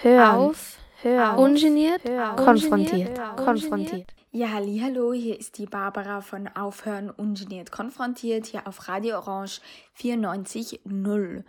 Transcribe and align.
Hör 0.00 0.36
auf, 0.36 0.78
hör 1.02 1.32
auf, 1.34 1.40
ungeniert, 1.40 2.04
hör 2.04 2.36
konfrontiert, 2.36 3.18
hör 3.18 3.34
konfrontiert. 3.34 4.14
Ja, 4.30 4.46
hallo, 4.52 5.12
hier 5.12 5.36
ist 5.36 5.58
die 5.58 5.66
Barbara 5.66 6.20
von 6.20 6.46
Aufhören 6.46 7.10
ungeniert 7.10 7.72
konfrontiert 7.72 8.46
hier 8.46 8.68
auf 8.68 8.86
Radio 8.86 9.16
Orange 9.16 9.60
94.0. 10.00 11.42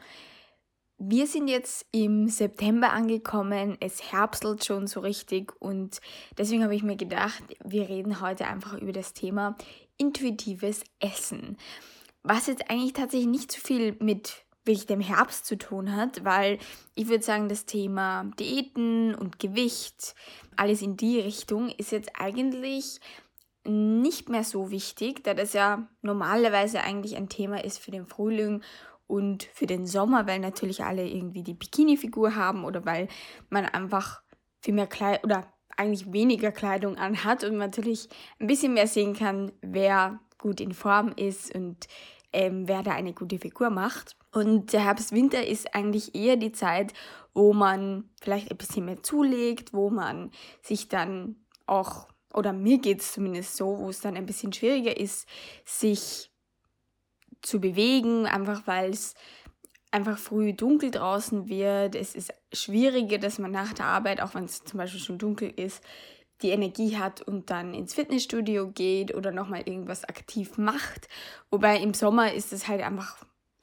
Wir 0.98 1.28
sind 1.28 1.48
jetzt 1.48 1.86
im 1.92 2.28
September 2.28 2.92
angekommen, 2.92 3.78
es 3.82 4.12
herbstelt 4.12 4.66
schon 4.66 4.88
so 4.88 5.02
richtig 5.02 5.54
und 5.62 6.02
deswegen 6.36 6.64
habe 6.64 6.74
ich 6.74 6.82
mir 6.82 6.98
gedacht, 6.98 7.44
wir 7.64 7.88
reden 7.88 8.20
heute 8.20 8.48
einfach 8.48 8.74
über 8.74 8.94
das 8.94 9.14
Thema 9.14 9.58
intuitives 9.98 10.84
Essen. 11.00 11.56
Was 12.24 12.48
jetzt 12.48 12.68
eigentlich 12.72 12.94
tatsächlich 12.94 13.30
nicht 13.30 13.52
so 13.52 13.60
viel 13.60 13.96
mit 14.00 14.44
wirklich 14.70 14.86
dem 14.86 15.02
Herbst 15.02 15.46
zu 15.46 15.58
tun 15.58 15.96
hat, 15.96 16.24
weil 16.24 16.60
ich 16.96 17.10
würde 17.10 17.24
sagen, 17.24 17.50
das 17.50 17.66
Thema 17.66 18.26
Diäten 18.40 19.16
und 19.16 19.40
Gewicht, 19.40 20.16
alles 20.56 20.82
in 20.82 20.96
die 20.96 21.20
Richtung, 21.20 21.70
ist 21.70 21.92
jetzt 21.92 22.12
eigentlich 22.18 23.00
nicht 23.66 24.30
mehr 24.30 24.44
so 24.44 24.72
wichtig, 24.72 25.24
da 25.24 25.34
das 25.34 25.54
ja 25.54 25.88
normalerweise 26.02 26.82
eigentlich 26.82 27.18
ein 27.18 27.30
Thema 27.30 27.64
ist 27.64 27.80
für 27.80 27.92
den 27.92 28.06
Frühling 28.06 28.62
und 29.08 29.44
für 29.54 29.66
den 29.66 29.86
Sommer, 29.86 30.28
weil 30.28 30.40
natürlich 30.40 30.84
alle 30.84 31.08
irgendwie 31.08 31.44
die 31.44 31.56
Bikini-Figur 31.56 32.36
haben 32.36 32.64
oder 32.64 32.86
weil 32.86 33.08
man 33.50 33.66
einfach 33.66 34.22
viel 34.62 34.76
mehr 34.76 34.88
Kleidung 34.88 35.24
oder 35.24 35.52
eigentlich 35.76 36.12
weniger 36.14 36.52
Kleidung 36.52 36.98
anhat 36.98 37.44
und 37.44 37.58
man 37.58 37.70
natürlich 37.70 38.08
ein 38.40 38.48
bisschen 38.48 38.74
mehr 38.74 38.88
sehen 38.88 39.16
kann, 39.16 39.52
wer 39.62 40.20
gut 40.38 40.62
in 40.62 40.74
Form 40.74 41.12
ist 41.16 41.54
und 41.56 41.88
ähm, 42.34 42.68
wer 42.68 42.84
da 42.84 42.92
eine 42.92 43.14
gute 43.14 43.40
Figur 43.40 43.70
macht. 43.70 44.16
Und 44.32 44.74
der 44.74 44.86
Herbst-Winter 44.86 45.46
ist 45.46 45.74
eigentlich 45.74 46.16
eher 46.16 46.36
die 46.36 46.52
Zeit, 46.52 46.94
wo 47.34 47.54
man 47.54 48.10
vielleicht 48.22 48.52
ein 48.52 48.58
bisschen 48.58 48.86
mehr 48.86 49.02
zulegt, 49.02 49.74
wo 49.74 49.90
man 49.90 50.32
sich 50.62 50.88
dann 50.88 51.36
auch, 51.66 52.08
oder 52.34 52.54
mir 52.54 52.78
geht 52.80 53.02
es 53.02 53.14
zumindest 53.14 53.56
so, 53.56 53.80
wo 53.80 53.90
es 53.90 54.02
dann 54.02 54.18
ein 54.18 54.26
bisschen 54.26 54.54
schwieriger 54.54 54.96
ist, 54.96 55.28
sich 55.66 56.32
zu 57.42 57.60
bewegen, 57.60 58.26
einfach 58.26 58.68
weil 58.68 58.92
es 58.92 59.16
einfach 59.92 60.18
früh 60.18 60.54
dunkel 60.54 60.92
draußen 60.92 61.48
wird. 61.48 61.96
Es 61.96 62.14
ist 62.14 62.34
schwieriger, 62.54 63.18
dass 63.18 63.40
man 63.40 63.52
nach 63.52 63.74
der 63.74 63.86
Arbeit, 63.86 64.22
auch 64.22 64.36
wenn 64.36 64.46
es 64.46 64.64
zum 64.64 64.78
Beispiel 64.78 65.02
schon 65.02 65.18
dunkel 65.18 65.52
ist, 65.56 65.84
die 66.42 66.50
Energie 66.50 66.98
hat 66.98 67.22
und 67.22 67.50
dann 67.50 67.74
ins 67.74 67.94
Fitnessstudio 67.94 68.72
geht 68.72 69.14
oder 69.14 69.32
nochmal 69.32 69.64
irgendwas 69.66 70.04
aktiv 70.06 70.58
macht. 70.58 71.08
Wobei 71.50 71.78
im 71.78 71.94
Sommer 71.94 72.34
ist 72.34 72.54
es 72.54 72.68
halt 72.68 72.82
einfach 72.82 73.18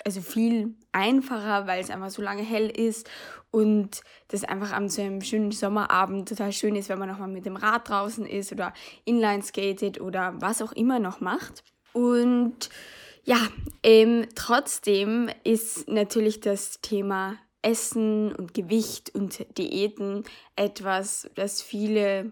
also 0.04 0.20
viel 0.20 0.76
einfacher, 0.92 1.66
weil 1.66 1.80
es 1.80 1.90
einfach 1.90 2.10
so 2.10 2.22
lange 2.22 2.42
hell 2.42 2.70
ist 2.70 3.10
und 3.50 4.02
das 4.28 4.44
einfach 4.44 4.72
an 4.72 4.88
so 4.88 5.02
einem 5.02 5.20
schönen 5.20 5.50
Sommerabend 5.50 6.28
total 6.28 6.52
schön 6.52 6.76
ist, 6.76 6.88
wenn 6.88 7.00
man 7.00 7.08
nochmal 7.08 7.28
mit 7.28 7.44
dem 7.44 7.56
Rad 7.56 7.88
draußen 7.88 8.24
ist 8.24 8.52
oder 8.52 8.72
Inline 9.04 9.42
skatet 9.42 10.00
oder 10.00 10.34
was 10.40 10.62
auch 10.62 10.72
immer 10.72 11.00
noch 11.00 11.20
macht. 11.20 11.64
Und 11.92 12.70
ja, 13.24 13.38
ähm, 13.82 14.26
trotzdem 14.36 15.28
ist 15.42 15.88
natürlich 15.88 16.40
das 16.40 16.80
Thema 16.80 17.36
Essen 17.62 18.32
und 18.32 18.54
Gewicht 18.54 19.12
und 19.12 19.44
Diäten 19.58 20.22
etwas, 20.54 21.28
das 21.34 21.62
viele 21.62 22.30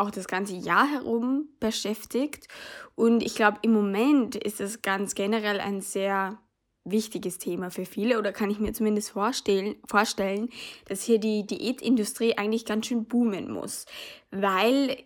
auch 0.00 0.10
das 0.10 0.26
ganze 0.26 0.54
Jahr 0.54 0.90
herum 0.90 1.48
beschäftigt. 1.60 2.48
Und 2.94 3.22
ich 3.22 3.34
glaube, 3.34 3.58
im 3.62 3.72
Moment 3.72 4.34
ist 4.34 4.60
es 4.60 4.82
ganz 4.82 5.14
generell 5.14 5.60
ein 5.60 5.80
sehr 5.80 6.38
wichtiges 6.84 7.38
Thema 7.38 7.70
für 7.70 7.84
viele 7.84 8.18
oder 8.18 8.32
kann 8.32 8.50
ich 8.50 8.58
mir 8.58 8.72
zumindest 8.72 9.10
vorstellen, 9.10 9.76
vorstellen, 9.86 10.48
dass 10.86 11.02
hier 11.02 11.18
die 11.18 11.46
Diätindustrie 11.46 12.36
eigentlich 12.38 12.64
ganz 12.64 12.86
schön 12.86 13.04
boomen 13.04 13.52
muss, 13.52 13.84
weil 14.30 14.96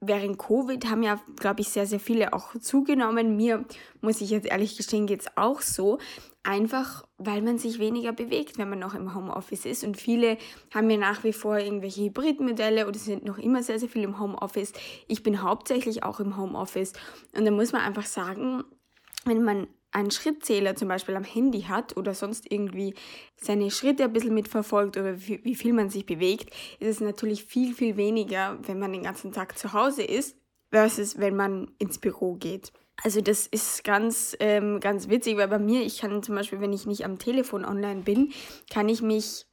während 0.00 0.38
Covid 0.38 0.88
haben 0.88 1.02
ja, 1.02 1.20
glaube 1.36 1.60
ich, 1.60 1.68
sehr, 1.68 1.86
sehr 1.86 2.00
viele 2.00 2.32
auch 2.32 2.56
zugenommen. 2.60 3.36
Mir, 3.36 3.64
muss 4.00 4.20
ich 4.20 4.30
jetzt 4.30 4.46
ehrlich 4.46 4.76
gestehen, 4.76 5.06
geht 5.06 5.22
es 5.22 5.36
auch 5.36 5.60
so. 5.60 5.98
Einfach, 6.44 7.06
weil 7.18 7.42
man 7.42 7.58
sich 7.58 7.78
weniger 7.78 8.12
bewegt, 8.12 8.58
wenn 8.58 8.70
man 8.70 8.78
noch 8.78 8.94
im 8.94 9.14
Homeoffice 9.14 9.66
ist. 9.66 9.84
Und 9.84 9.96
viele 9.96 10.38
haben 10.72 10.88
ja 10.88 10.96
nach 10.96 11.24
wie 11.24 11.32
vor 11.32 11.58
irgendwelche 11.58 12.02
Hybridmodelle 12.04 12.86
oder 12.86 12.98
sind 12.98 13.24
noch 13.24 13.38
immer 13.38 13.62
sehr, 13.62 13.78
sehr 13.78 13.88
viel 13.88 14.04
im 14.04 14.18
Homeoffice. 14.18 14.72
Ich 15.08 15.22
bin 15.22 15.42
hauptsächlich 15.42 16.04
auch 16.04 16.20
im 16.20 16.36
Homeoffice. 16.36 16.92
Und 17.36 17.44
da 17.44 17.50
muss 17.50 17.72
man 17.72 17.82
einfach 17.82 18.06
sagen, 18.06 18.62
wenn 19.24 19.42
man 19.42 19.66
einen 19.92 20.10
Schrittzähler 20.10 20.76
zum 20.76 20.88
Beispiel 20.88 21.16
am 21.16 21.24
Handy 21.24 21.62
hat 21.62 21.96
oder 21.96 22.14
sonst 22.14 22.50
irgendwie 22.50 22.94
seine 23.36 23.70
Schritte 23.70 24.04
ein 24.04 24.12
bisschen 24.12 24.34
mitverfolgt 24.34 24.96
oder 24.96 25.16
wie, 25.20 25.54
viel 25.54 25.72
man 25.72 25.90
sich 25.90 26.06
bewegt, 26.06 26.50
ist 26.78 26.88
es 26.88 27.00
natürlich 27.00 27.44
viel, 27.44 27.74
viel 27.74 27.96
weniger, 27.96 28.58
wenn 28.62 28.78
man 28.78 28.92
den 28.92 29.02
ganzen 29.02 29.32
Tag 29.32 29.58
zu 29.58 29.72
Hause 29.72 30.02
ist, 30.02 30.36
versus 30.70 31.18
wenn 31.18 31.36
man 31.36 31.70
ins 31.78 31.98
Büro 31.98 32.34
geht. 32.34 32.72
Also 33.02 33.20
das 33.20 33.46
ist 33.46 33.84
ganz, 33.84 34.36
ähm, 34.40 34.80
ganz 34.80 35.08
witzig, 35.08 35.36
weil 35.36 35.48
bei 35.48 35.58
mir, 35.58 35.82
ich 35.82 36.00
kann 36.00 36.22
zum 36.22 36.34
Beispiel, 36.34 36.60
wenn 36.60 36.72
ich 36.72 36.84
nicht 36.84 37.04
am 37.04 37.18
Telefon 37.18 37.64
online 37.64 38.02
bin, 38.02 38.32
kann 38.70 38.88
ich 38.88 39.02
mich 39.02 39.47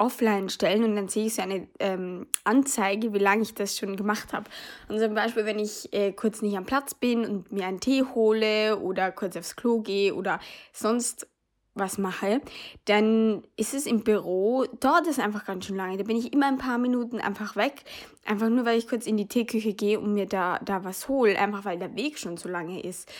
offline 0.00 0.48
stellen 0.48 0.82
und 0.84 0.96
dann 0.96 1.08
sehe 1.08 1.26
ich 1.26 1.34
so 1.34 1.42
eine 1.42 1.68
ähm, 1.78 2.26
Anzeige, 2.44 3.12
wie 3.12 3.18
lange 3.18 3.42
ich 3.42 3.54
das 3.54 3.76
schon 3.76 3.96
gemacht 3.96 4.32
habe. 4.32 4.48
Und 4.88 4.98
zum 4.98 5.14
Beispiel, 5.14 5.44
wenn 5.44 5.58
ich 5.58 5.92
äh, 5.92 6.12
kurz 6.12 6.42
nicht 6.42 6.56
am 6.56 6.64
Platz 6.64 6.94
bin 6.94 7.24
und 7.24 7.52
mir 7.52 7.66
einen 7.66 7.80
Tee 7.80 8.02
hole 8.02 8.78
oder 8.78 9.12
kurz 9.12 9.36
aufs 9.36 9.56
Klo 9.56 9.80
gehe 9.80 10.14
oder 10.14 10.40
sonst 10.72 11.28
was 11.74 11.98
mache, 11.98 12.40
dann 12.86 13.42
ist 13.56 13.74
es 13.74 13.86
im 13.86 14.02
Büro, 14.02 14.64
dauert 14.80 15.06
es 15.06 15.18
einfach 15.18 15.44
ganz 15.44 15.66
schön 15.66 15.76
lange. 15.76 15.96
Da 15.98 16.04
bin 16.04 16.16
ich 16.16 16.32
immer 16.32 16.46
ein 16.46 16.58
paar 16.58 16.78
Minuten 16.78 17.20
einfach 17.20 17.54
weg, 17.54 17.84
einfach 18.24 18.48
nur 18.48 18.64
weil 18.64 18.78
ich 18.78 18.88
kurz 18.88 19.06
in 19.06 19.16
die 19.16 19.28
Teeküche 19.28 19.74
gehe 19.74 20.00
und 20.00 20.14
mir 20.14 20.26
da, 20.26 20.58
da 20.64 20.84
was 20.84 21.08
hole, 21.08 21.38
einfach 21.38 21.64
weil 21.64 21.78
der 21.78 21.94
Weg 21.94 22.18
schon 22.18 22.36
so 22.36 22.48
lange 22.48 22.82
ist. 22.82 23.10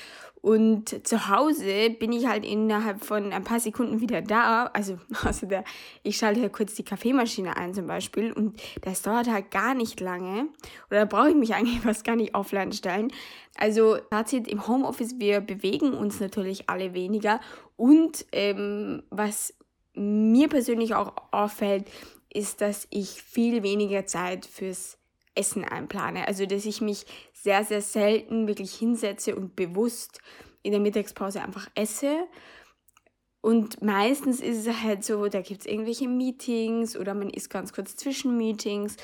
Und 0.43 1.07
zu 1.07 1.29
Hause 1.29 1.91
bin 1.91 2.13
ich 2.13 2.27
halt 2.27 2.47
innerhalb 2.47 3.05
von 3.05 3.33
ein 3.33 3.45
paar 3.45 3.61
Sekunden 3.61 4.01
wieder 4.01 4.23
da. 4.23 4.67
Also, 4.73 4.99
also 5.23 5.47
der, 5.47 5.65
ich 6.03 6.17
schalte 6.17 6.41
halt 6.41 6.53
kurz 6.53 6.75
die 6.75 6.85
Kaffeemaschine 6.85 7.57
ein 7.57 7.75
zum 7.75 7.87
Beispiel 7.87 8.33
und 8.33 8.61
das 8.83 9.03
dauert 9.03 9.31
halt 9.31 9.51
gar 9.51 9.75
nicht 9.75 10.01
lange. 10.01 10.49
Oder 10.91 11.07
brauche 11.07 11.31
ich 11.31 11.37
mich 11.37 11.55
eigentlich 11.57 11.81
fast 11.81 12.05
gar 12.05 12.17
nicht 12.17 12.35
offline 12.35 12.73
stellen. 12.73 13.13
Also 13.57 13.99
Fazit 14.11 14.49
im 14.49 14.67
Homeoffice, 14.67 15.19
wir 15.19 15.41
bewegen 15.41 15.93
uns 15.93 16.21
natürlich 16.21 16.71
alle 16.71 16.95
weniger. 16.95 17.41
Und 17.77 18.25
ähm, 18.33 19.03
was 19.11 19.55
mir 19.95 20.49
persönlich 20.49 20.95
auch 20.95 21.13
auffällt, 21.33 21.85
ist, 22.33 22.61
dass 22.61 22.87
ich 22.91 23.23
viel 23.23 23.63
weniger 23.63 24.07
Zeit 24.07 24.47
fürs 24.47 24.99
Essen 25.35 25.65
einplane. 25.65 26.27
Also, 26.27 26.47
dass 26.47 26.65
ich 26.65 26.81
mich 26.81 27.07
sehr, 27.43 27.65
sehr 27.65 27.83
selten 27.83 28.47
wirklich 28.47 28.75
hinsetze 28.75 29.35
und 29.35 29.57
bewusst 29.57 30.21
in 30.63 30.73
der 30.73 30.81
Mittagspause 30.81 31.43
einfach 31.43 31.69
esse. 31.75 32.27
Und 33.43 33.83
meistens 33.83 34.41
ist 34.41 34.67
es 34.67 34.83
halt 34.83 35.03
so, 35.03 35.29
da 35.29 35.41
gibt 35.41 35.61
es 35.61 35.67
irgendwelche 35.67 36.09
Meetings 36.09 36.97
oder 36.97 37.15
man 37.15 37.31
ist 37.31 37.49
ganz 37.49 37.73
kurz 37.73 37.97
zwischen 37.97 38.37
Meetings 38.37 38.97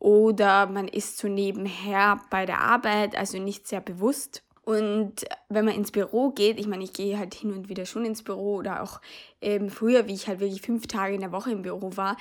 oder 0.00 0.66
man 0.66 0.88
ist 0.88 1.18
so 1.18 1.28
nebenher 1.28 2.20
bei 2.28 2.44
der 2.44 2.60
Arbeit, 2.60 3.16
also 3.16 3.38
nicht 3.38 3.68
sehr 3.68 3.80
bewusst. 3.80 4.42
Und 4.62 5.26
wenn 5.48 5.66
man 5.66 5.74
ins 5.74 5.92
Büro 5.92 6.30
geht, 6.30 6.58
ich 6.58 6.66
meine, 6.66 6.82
ich 6.82 6.94
gehe 6.94 7.18
halt 7.18 7.34
hin 7.34 7.52
und 7.52 7.68
wieder 7.68 7.84
schon 7.84 8.04
ins 8.04 8.22
Büro 8.22 8.56
oder 8.56 8.82
auch 8.82 9.00
ähm, 9.42 9.68
früher, 9.68 10.08
wie 10.08 10.14
ich 10.14 10.26
halt 10.26 10.40
wirklich 10.40 10.62
fünf 10.62 10.86
Tage 10.86 11.14
in 11.14 11.20
der 11.20 11.32
Woche 11.32 11.52
im 11.52 11.62
Büro 11.62 11.96
war, 11.96 12.16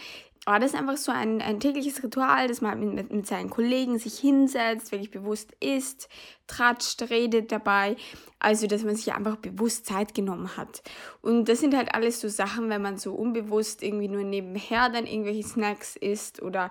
war 0.46 0.60
das 0.60 0.76
einfach 0.76 0.98
so 0.98 1.12
ein, 1.12 1.42
ein 1.42 1.60
tägliches 1.60 2.04
Ritual, 2.04 2.48
dass 2.48 2.60
man 2.60 2.96
mit, 2.96 3.12
mit 3.12 3.28
seinen 3.28 3.50
Kollegen 3.50 3.98
sich 3.98 4.20
hinsetzt, 4.20 4.92
wirklich 4.92 5.12
bewusst 5.12 5.56
isst, 5.62 6.10
tratscht, 6.48 7.10
redet 7.10 7.52
dabei. 7.52 7.96
Also, 8.40 8.68
dass 8.68 8.84
man 8.84 8.96
sich 8.96 9.14
einfach 9.14 9.38
bewusst 9.38 9.86
Zeit 9.86 10.14
genommen 10.14 10.58
hat. 10.58 10.84
Und 11.22 11.48
das 11.48 11.60
sind 11.60 11.76
halt 11.76 11.96
alles 11.96 12.20
so 12.20 12.28
Sachen, 12.28 12.70
wenn 12.70 12.82
man 12.82 12.98
so 12.98 13.14
unbewusst 13.14 13.84
irgendwie 13.84 14.10
nur 14.10 14.24
nebenher 14.24 14.90
dann 14.90 15.08
irgendwelche 15.08 15.44
Snacks 15.44 15.96
isst 15.96 16.42
oder 16.42 16.70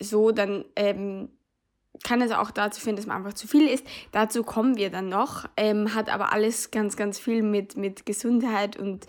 so, 0.00 0.32
dann 0.32 0.64
ähm, 0.76 1.28
kann 2.02 2.22
es 2.22 2.32
auch 2.32 2.50
dazu 2.50 2.80
führen, 2.80 2.96
dass 2.96 3.06
man 3.06 3.18
einfach 3.18 3.34
zu 3.34 3.46
viel 3.46 3.66
isst. 3.66 3.86
Dazu 4.12 4.42
kommen 4.42 4.76
wir 4.78 4.88
dann 4.88 5.10
noch. 5.10 5.46
Ähm, 5.58 5.94
hat 5.94 6.08
aber 6.08 6.32
alles 6.32 6.70
ganz, 6.70 6.96
ganz 6.96 7.18
viel 7.18 7.42
mit, 7.42 7.76
mit 7.76 8.06
Gesundheit 8.06 8.78
und 8.78 9.06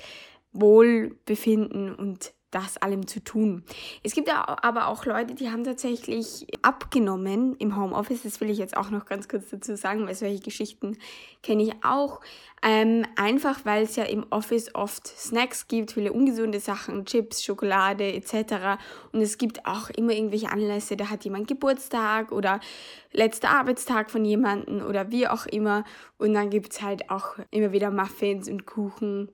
Wohlbefinden 0.52 1.96
und 1.96 2.34
das 2.52 2.78
allem 2.78 3.08
zu 3.08 3.24
tun. 3.24 3.64
Es 4.04 4.14
gibt 4.14 4.30
aber 4.30 4.88
auch 4.88 5.06
Leute, 5.06 5.34
die 5.34 5.50
haben 5.50 5.64
tatsächlich 5.64 6.46
abgenommen 6.62 7.56
im 7.56 7.76
Homeoffice. 7.76 8.24
Das 8.24 8.42
will 8.42 8.50
ich 8.50 8.58
jetzt 8.58 8.78
auch 8.78 8.90
noch 8.90 9.06
ganz 9.06 9.28
kurz 9.28 9.50
dazu 9.50 9.76
sagen, 9.76 10.06
weil 10.06 10.16
solche 10.16 10.42
Geschichten 10.42 10.98
kenne 11.42 11.64
ich 11.64 11.74
auch. 11.84 12.22
Ähm, 12.64 13.08
einfach 13.16 13.66
weil 13.66 13.84
es 13.84 13.96
ja 13.96 14.04
im 14.04 14.24
Office 14.30 14.76
oft 14.76 15.08
Snacks 15.08 15.68
gibt, 15.68 15.94
viele 15.94 16.14
ungesunde 16.14 16.60
Sachen, 16.60 17.06
Chips, 17.06 17.44
Schokolade 17.44 18.14
etc. 18.14 18.80
Und 19.12 19.22
es 19.22 19.40
gibt 19.40 19.66
auch 19.66 19.90
immer 19.90 20.12
irgendwelche 20.12 20.52
Anlässe, 20.52 20.96
da 20.96 21.10
hat 21.10 21.24
jemand 21.24 21.48
Geburtstag 21.48 22.32
oder 22.32 22.60
letzter 23.14 23.50
Arbeitstag 23.50 24.12
von 24.12 24.24
jemandem 24.24 24.86
oder 24.86 25.10
wie 25.10 25.28
auch 25.28 25.48
immer. 25.48 25.84
Und 26.20 26.36
dann 26.36 26.52
gibt 26.52 26.74
es 26.74 26.84
halt 26.84 27.10
auch 27.10 27.38
immer 27.50 27.72
wieder 27.72 27.90
Muffins 27.90 28.48
und 28.48 28.68
Kuchen 28.68 29.32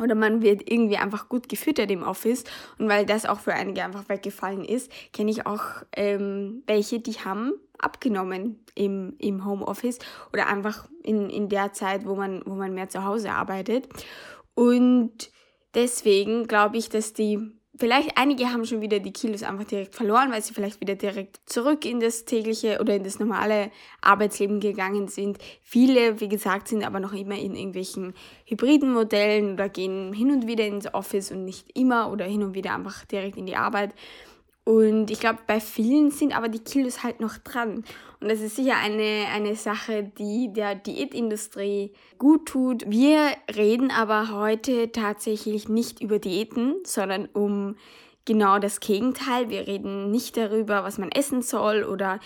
oder 0.00 0.14
man 0.14 0.42
wird 0.42 0.70
irgendwie 0.70 0.96
einfach 0.96 1.28
gut 1.28 1.48
gefüttert 1.48 1.90
im 1.90 2.02
Office. 2.02 2.44
Und 2.78 2.88
weil 2.88 3.04
das 3.04 3.26
auch 3.26 3.40
für 3.40 3.52
einige 3.52 3.84
einfach 3.84 4.08
weggefallen 4.08 4.64
ist, 4.64 4.90
kenne 5.12 5.30
ich 5.30 5.46
auch 5.46 5.82
ähm, 5.96 6.62
welche, 6.66 7.00
die 7.00 7.14
haben 7.14 7.52
abgenommen 7.78 8.64
im, 8.74 9.14
im 9.18 9.44
Homeoffice 9.44 9.98
oder 10.32 10.48
einfach 10.48 10.88
in, 11.02 11.30
in 11.30 11.48
der 11.48 11.72
Zeit, 11.72 12.06
wo 12.06 12.14
man, 12.14 12.42
wo 12.44 12.54
man 12.54 12.74
mehr 12.74 12.88
zu 12.88 13.04
Hause 13.04 13.32
arbeitet. 13.32 13.88
Und 14.54 15.30
deswegen 15.74 16.46
glaube 16.46 16.76
ich, 16.76 16.88
dass 16.88 17.12
die 17.12 17.57
vielleicht 17.78 18.18
einige 18.18 18.52
haben 18.52 18.64
schon 18.64 18.80
wieder 18.80 18.98
die 18.98 19.12
Kilos 19.12 19.42
einfach 19.42 19.64
direkt 19.64 19.94
verloren, 19.94 20.30
weil 20.30 20.42
sie 20.42 20.52
vielleicht 20.52 20.80
wieder 20.80 20.96
direkt 20.96 21.40
zurück 21.46 21.84
in 21.84 22.00
das 22.00 22.24
tägliche 22.24 22.80
oder 22.80 22.96
in 22.96 23.04
das 23.04 23.18
normale 23.18 23.70
Arbeitsleben 24.00 24.60
gegangen 24.60 25.08
sind. 25.08 25.38
Viele, 25.62 26.20
wie 26.20 26.28
gesagt, 26.28 26.68
sind 26.68 26.84
aber 26.84 27.00
noch 27.00 27.12
immer 27.12 27.36
in 27.36 27.54
irgendwelchen 27.54 28.14
hybriden 28.46 28.92
Modellen 28.92 29.54
oder 29.54 29.68
gehen 29.68 30.12
hin 30.12 30.30
und 30.30 30.46
wieder 30.46 30.66
ins 30.66 30.92
Office 30.92 31.30
und 31.30 31.44
nicht 31.44 31.76
immer 31.76 32.10
oder 32.12 32.24
hin 32.24 32.42
und 32.42 32.54
wieder 32.54 32.74
einfach 32.74 33.04
direkt 33.04 33.36
in 33.36 33.46
die 33.46 33.56
Arbeit. 33.56 33.94
Und 34.64 35.10
ich 35.10 35.20
glaube, 35.20 35.38
bei 35.46 35.60
vielen 35.60 36.10
sind 36.10 36.36
aber 36.36 36.48
die 36.48 36.58
Kilos 36.58 37.02
halt 37.02 37.20
noch 37.20 37.38
dran. 37.38 37.84
Und 38.20 38.30
das 38.30 38.40
ist 38.40 38.56
sicher 38.56 38.76
eine, 38.76 39.26
eine 39.32 39.54
Sache, 39.54 40.02
die 40.02 40.52
der 40.52 40.74
Diätindustrie 40.74 41.92
gut 42.18 42.46
tut. 42.46 42.84
Wir 42.90 43.30
reden 43.54 43.90
aber 43.92 44.32
heute 44.32 44.90
tatsächlich 44.90 45.68
nicht 45.68 46.02
über 46.02 46.18
Diäten, 46.18 46.76
sondern 46.84 47.26
um 47.32 47.76
genau 48.24 48.58
das 48.58 48.80
Gegenteil. 48.80 49.50
Wir 49.50 49.68
reden 49.68 50.10
nicht 50.10 50.36
darüber, 50.36 50.82
was 50.82 50.98
man 50.98 51.12
essen 51.12 51.42
soll 51.42 51.84
oder 51.84 52.18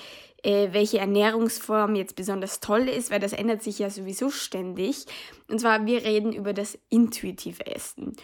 äh, 0.42 0.68
welche 0.72 0.98
Ernährungsform 0.98 1.94
jetzt 1.94 2.16
besonders 2.16 2.60
toll 2.60 2.88
ist, 2.88 3.10
weil 3.10 3.20
das 3.20 3.32
ändert 3.32 3.62
sich 3.62 3.78
ja 3.78 3.90
sowieso 3.90 4.30
ständig. 4.30 5.04
Und 5.48 5.60
zwar, 5.60 5.86
wir 5.86 6.04
reden 6.04 6.32
über 6.32 6.54
das 6.54 6.78
intuitive 6.88 7.66
Essen. 7.66 8.16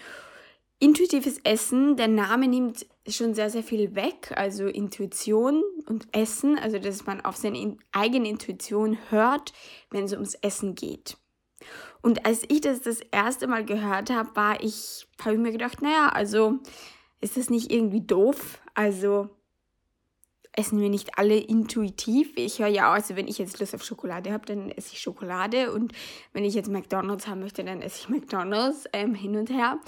Intuitives 0.81 1.39
Essen, 1.43 1.97
der 1.97 2.07
Name 2.07 2.47
nimmt 2.47 2.87
schon 3.09 3.35
sehr, 3.35 3.51
sehr 3.51 3.65
viel 3.65 3.97
weg. 3.97 4.33
Also 4.37 4.67
Intuition 4.67 5.63
und 5.87 6.07
Essen, 6.13 6.59
also 6.59 6.79
dass 6.79 7.05
man 7.05 7.21
auf 7.21 7.37
seine 7.37 7.77
eigene 7.91 8.29
Intuition 8.29 8.97
hört, 9.11 9.53
wenn 9.91 10.05
es 10.05 10.13
ums 10.13 10.35
Essen 10.35 10.75
geht. 10.77 11.17
Und 12.01 12.27
als 12.27 12.45
ich 12.49 12.61
das 12.61 12.81
das 12.81 13.01
erste 13.11 13.49
Mal 13.49 13.65
gehört 13.65 14.11
habe, 14.11 14.37
war 14.37 14.63
ich, 14.63 15.09
habe 15.21 15.35
ich 15.35 15.41
mir 15.41 15.51
gedacht, 15.51 15.83
naja, 15.83 16.11
also 16.11 16.59
ist 17.21 17.37
das 17.37 17.51
nicht 17.51 17.73
irgendwie 17.73 18.01
doof? 18.01 18.61
Also 18.75 19.31
essen 20.53 20.81
wir 20.81 20.89
nicht 20.89 21.19
alle 21.19 21.37
intuitiv. 21.39 22.33
Ich 22.37 22.59
höre 22.59 22.69
ja 22.69 22.91
auch, 22.91 22.95
also 22.95 23.17
wenn 23.17 23.29
ich 23.29 23.39
jetzt 23.39 23.61
Lust 23.61 23.75
auf 23.75 23.85
Schokolade 23.85 24.33
habe, 24.33 24.47
dann 24.47 24.71
esse 24.71 24.93
ich 24.93 25.01
Schokolade 25.01 25.73
und 25.73 25.93
wenn 26.33 26.45
ich 26.45 26.55
jetzt 26.55 26.69
McDonald's 26.69 27.29
haben 27.29 27.41
möchte, 27.41 27.63
dann 27.63 27.81
esse 27.81 28.01
ich 28.03 28.09
McDonald's 28.09 28.85
ähm, 28.93 29.15
hin 29.15 29.37
und 29.37 29.51
her. 29.51 29.79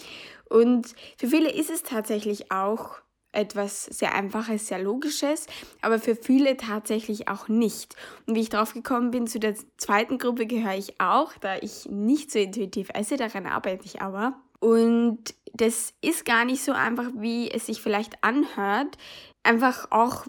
Und 0.51 0.95
für 1.17 1.29
viele 1.29 1.51
ist 1.51 1.71
es 1.71 1.83
tatsächlich 1.83 2.53
auch 2.53 2.97
etwas 3.33 3.85
sehr 3.85 4.15
Einfaches, 4.15 4.67
sehr 4.67 4.83
Logisches, 4.83 5.47
aber 5.83 5.99
für 5.99 6.17
viele 6.17 6.57
tatsächlich 6.57 7.29
auch 7.29 7.49
nicht. 7.49 7.95
Und 8.27 8.35
wie 8.35 8.41
ich 8.41 8.49
drauf 8.49 8.75
gekommen 8.75 9.13
bin, 9.13 9.27
zu 9.27 9.39
der 9.39 9.55
zweiten 9.77 10.19
Gruppe 10.19 10.47
gehöre 10.47 10.77
ich 10.77 11.01
auch, 11.01 11.33
da 11.41 11.57
ich 11.57 11.87
nicht 11.87 12.33
so 12.33 12.41
intuitiv 12.41 12.89
esse, 12.93 13.17
daran 13.17 13.47
arbeite 13.47 13.87
ich 13.87 14.03
aber. 14.03 14.35
Und 14.59 15.35
das 15.55 15.95
ist 16.01 16.25
gar 16.25 16.45
nicht 16.45 16.63
so 16.63 16.73
einfach, 16.73 17.11
wie 17.15 17.51
es 17.51 17.67
sich 17.67 17.81
vielleicht 17.81 18.23
anhört. 18.23 18.99
Einfach 19.43 19.87
auch 19.91 20.27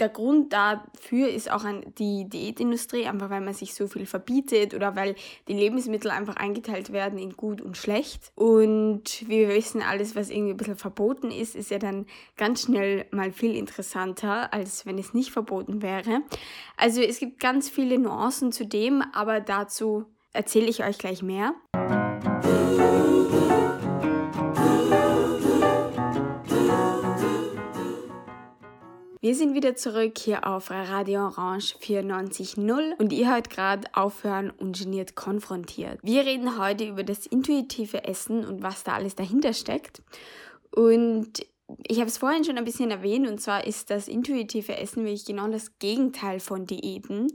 der 0.00 0.08
Grund 0.08 0.52
dafür 0.52 1.28
ist 1.28 1.50
auch 1.50 1.64
die 1.98 2.28
Diätindustrie, 2.28 3.06
einfach 3.06 3.30
weil 3.30 3.40
man 3.40 3.54
sich 3.54 3.74
so 3.74 3.88
viel 3.88 4.06
verbietet 4.06 4.74
oder 4.74 4.94
weil 4.96 5.16
die 5.48 5.54
Lebensmittel 5.54 6.10
einfach 6.10 6.36
eingeteilt 6.36 6.92
werden 6.92 7.18
in 7.18 7.36
gut 7.36 7.60
und 7.60 7.76
schlecht. 7.76 8.30
Und 8.34 9.28
wir 9.28 9.48
wissen, 9.48 9.82
alles, 9.82 10.14
was 10.14 10.30
irgendwie 10.30 10.52
ein 10.52 10.56
bisschen 10.56 10.76
verboten 10.76 11.30
ist, 11.30 11.56
ist 11.56 11.70
ja 11.70 11.78
dann 11.78 12.06
ganz 12.36 12.62
schnell 12.62 13.06
mal 13.10 13.32
viel 13.32 13.56
interessanter, 13.56 14.52
als 14.52 14.86
wenn 14.86 14.98
es 14.98 15.14
nicht 15.14 15.30
verboten 15.32 15.82
wäre. 15.82 16.22
Also 16.76 17.00
es 17.00 17.18
gibt 17.18 17.40
ganz 17.40 17.68
viele 17.68 17.98
Nuancen 17.98 18.52
zu 18.52 18.66
dem, 18.66 19.02
aber 19.12 19.40
dazu 19.40 20.04
erzähle 20.32 20.66
ich 20.66 20.84
euch 20.84 20.98
gleich 20.98 21.22
mehr. 21.22 21.54
Wir 29.20 29.34
sind 29.34 29.54
wieder 29.54 29.74
zurück 29.74 30.16
hier 30.16 30.46
auf 30.46 30.70
Radio 30.70 31.26
Orange 31.26 31.74
94.0 31.80 32.96
und 32.98 33.12
ihr 33.12 33.28
hört 33.28 33.50
gerade 33.50 33.88
Aufhören 33.92 34.50
ungeniert 34.50 35.16
konfrontiert. 35.16 35.98
Wir 36.04 36.24
reden 36.24 36.56
heute 36.56 36.84
über 36.86 37.02
das 37.02 37.26
intuitive 37.26 38.04
Essen 38.04 38.44
und 38.44 38.62
was 38.62 38.84
da 38.84 38.92
alles 38.92 39.16
dahinter 39.16 39.54
steckt. 39.54 40.02
Und 40.70 41.44
ich 41.88 41.98
habe 41.98 42.06
es 42.06 42.18
vorhin 42.18 42.44
schon 42.44 42.58
ein 42.58 42.64
bisschen 42.64 42.92
erwähnt 42.92 43.26
und 43.26 43.40
zwar 43.40 43.66
ist 43.66 43.90
das 43.90 44.06
intuitive 44.06 44.76
Essen 44.76 45.02
wirklich 45.02 45.24
genau 45.24 45.48
das 45.48 45.80
Gegenteil 45.80 46.38
von 46.38 46.64
Diäten. 46.64 47.26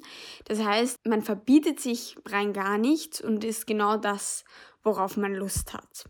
Das 0.46 0.64
heißt, 0.64 1.06
man 1.06 1.22
verbietet 1.22 1.82
sich 1.82 2.16
rein 2.26 2.54
gar 2.54 2.78
nichts 2.78 3.20
und 3.20 3.44
ist 3.44 3.68
genau 3.68 3.98
das, 3.98 4.46
worauf 4.84 5.18
man 5.18 5.36
Lust 5.36 5.74
hat. 5.74 6.06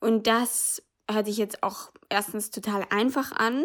Und 0.00 0.26
das 0.26 0.82
hört 1.10 1.26
sich 1.26 1.36
jetzt 1.36 1.62
auch 1.62 1.90
erstens 2.08 2.50
total 2.50 2.86
einfach 2.88 3.32
an 3.32 3.64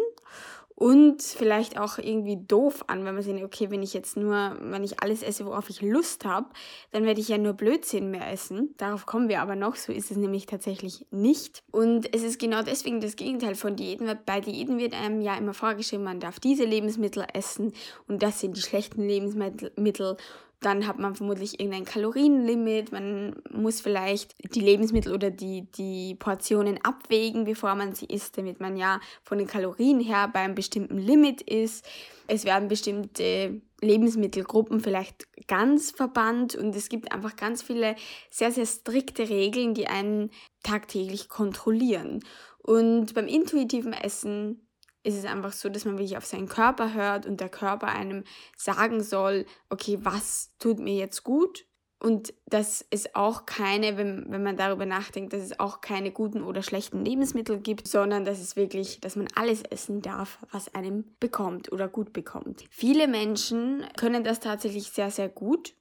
und 0.76 1.22
vielleicht 1.22 1.80
auch 1.80 1.96
irgendwie 1.96 2.36
doof 2.36 2.84
an, 2.86 3.06
wenn 3.06 3.14
man 3.14 3.22
sich 3.22 3.42
okay, 3.42 3.70
wenn 3.70 3.82
ich 3.82 3.94
jetzt 3.94 4.18
nur, 4.18 4.56
wenn 4.60 4.84
ich 4.84 5.02
alles 5.02 5.22
esse, 5.22 5.46
worauf 5.46 5.70
ich 5.70 5.80
Lust 5.80 6.26
habe, 6.26 6.48
dann 6.92 7.04
werde 7.04 7.18
ich 7.18 7.28
ja 7.28 7.38
nur 7.38 7.54
Blödsinn 7.54 8.10
mehr 8.10 8.30
essen. 8.30 8.74
Darauf 8.76 9.06
kommen 9.06 9.30
wir 9.30 9.40
aber 9.40 9.56
noch, 9.56 9.76
so 9.76 9.90
ist 9.90 10.10
es 10.10 10.18
nämlich 10.18 10.44
tatsächlich 10.44 11.06
nicht. 11.10 11.62
Und 11.72 12.14
es 12.14 12.22
ist 12.22 12.38
genau 12.38 12.62
deswegen 12.62 13.00
das 13.00 13.16
Gegenteil 13.16 13.54
von 13.54 13.74
Diäten, 13.74 14.06
weil 14.06 14.20
bei 14.26 14.40
Diäten 14.40 14.78
wird 14.78 14.92
einem 14.92 15.22
ja 15.22 15.34
immer 15.38 15.54
vorgeschrieben, 15.54 16.04
man 16.04 16.20
darf 16.20 16.40
diese 16.40 16.64
Lebensmittel 16.64 17.24
essen 17.32 17.72
und 18.06 18.22
das 18.22 18.40
sind 18.40 18.54
die 18.54 18.62
schlechten 18.62 19.00
Lebensmittel 19.00 20.18
dann 20.60 20.86
hat 20.86 20.98
man 20.98 21.14
vermutlich 21.14 21.60
irgendein 21.60 21.84
Kalorienlimit. 21.84 22.90
Man 22.90 23.36
muss 23.52 23.80
vielleicht 23.80 24.34
die 24.54 24.60
Lebensmittel 24.60 25.12
oder 25.12 25.30
die, 25.30 25.70
die 25.72 26.14
Portionen 26.14 26.78
abwägen, 26.82 27.44
bevor 27.44 27.74
man 27.74 27.94
sie 27.94 28.06
isst, 28.06 28.38
damit 28.38 28.58
man 28.58 28.76
ja 28.76 29.00
von 29.22 29.38
den 29.38 29.46
Kalorien 29.46 30.00
her 30.00 30.28
bei 30.32 30.40
einem 30.40 30.54
bestimmten 30.54 30.98
Limit 30.98 31.42
ist. 31.42 31.86
Es 32.26 32.44
werden 32.44 32.68
bestimmte 32.68 33.60
Lebensmittelgruppen 33.82 34.80
vielleicht 34.80 35.26
ganz 35.46 35.90
verbannt 35.90 36.56
und 36.56 36.74
es 36.74 36.88
gibt 36.88 37.12
einfach 37.12 37.36
ganz 37.36 37.62
viele 37.62 37.94
sehr, 38.30 38.50
sehr 38.50 38.66
strikte 38.66 39.28
Regeln, 39.28 39.74
die 39.74 39.86
einen 39.86 40.30
tagtäglich 40.62 41.28
kontrollieren. 41.28 42.24
Und 42.58 43.14
beim 43.14 43.28
intuitiven 43.28 43.92
Essen 43.92 44.65
ist 45.06 45.16
es 45.16 45.24
einfach 45.24 45.52
so, 45.52 45.68
dass 45.68 45.84
man 45.84 45.98
wirklich 45.98 46.16
auf 46.16 46.26
seinen 46.26 46.48
Körper 46.48 46.92
hört 46.92 47.26
und 47.26 47.40
der 47.40 47.48
Körper 47.48 47.88
einem 47.88 48.24
sagen 48.56 49.02
soll, 49.02 49.46
okay, 49.70 49.98
was 50.02 50.52
tut 50.58 50.80
mir 50.80 50.96
jetzt 50.96 51.22
gut? 51.22 51.64
Und 51.98 52.34
dass 52.46 52.84
es 52.90 53.14
auch 53.14 53.46
keine, 53.46 53.96
wenn, 53.96 54.26
wenn 54.28 54.42
man 54.42 54.56
darüber 54.56 54.84
nachdenkt, 54.84 55.32
dass 55.32 55.42
es 55.42 55.58
auch 55.58 55.80
keine 55.80 56.10
guten 56.10 56.42
oder 56.42 56.62
schlechten 56.62 57.04
Lebensmittel 57.04 57.58
gibt, 57.58 57.88
sondern 57.88 58.24
dass 58.26 58.40
es 58.40 58.56
wirklich, 58.56 59.00
dass 59.00 59.16
man 59.16 59.28
alles 59.34 59.62
essen 59.62 60.02
darf, 60.02 60.38
was 60.50 60.74
einem 60.74 61.04
bekommt 61.20 61.72
oder 61.72 61.88
gut 61.88 62.12
bekommt. 62.12 62.64
Viele 62.68 63.08
Menschen 63.08 63.86
können 63.96 64.24
das 64.24 64.40
tatsächlich 64.40 64.90
sehr, 64.90 65.10
sehr 65.10 65.30
gut 65.30 65.74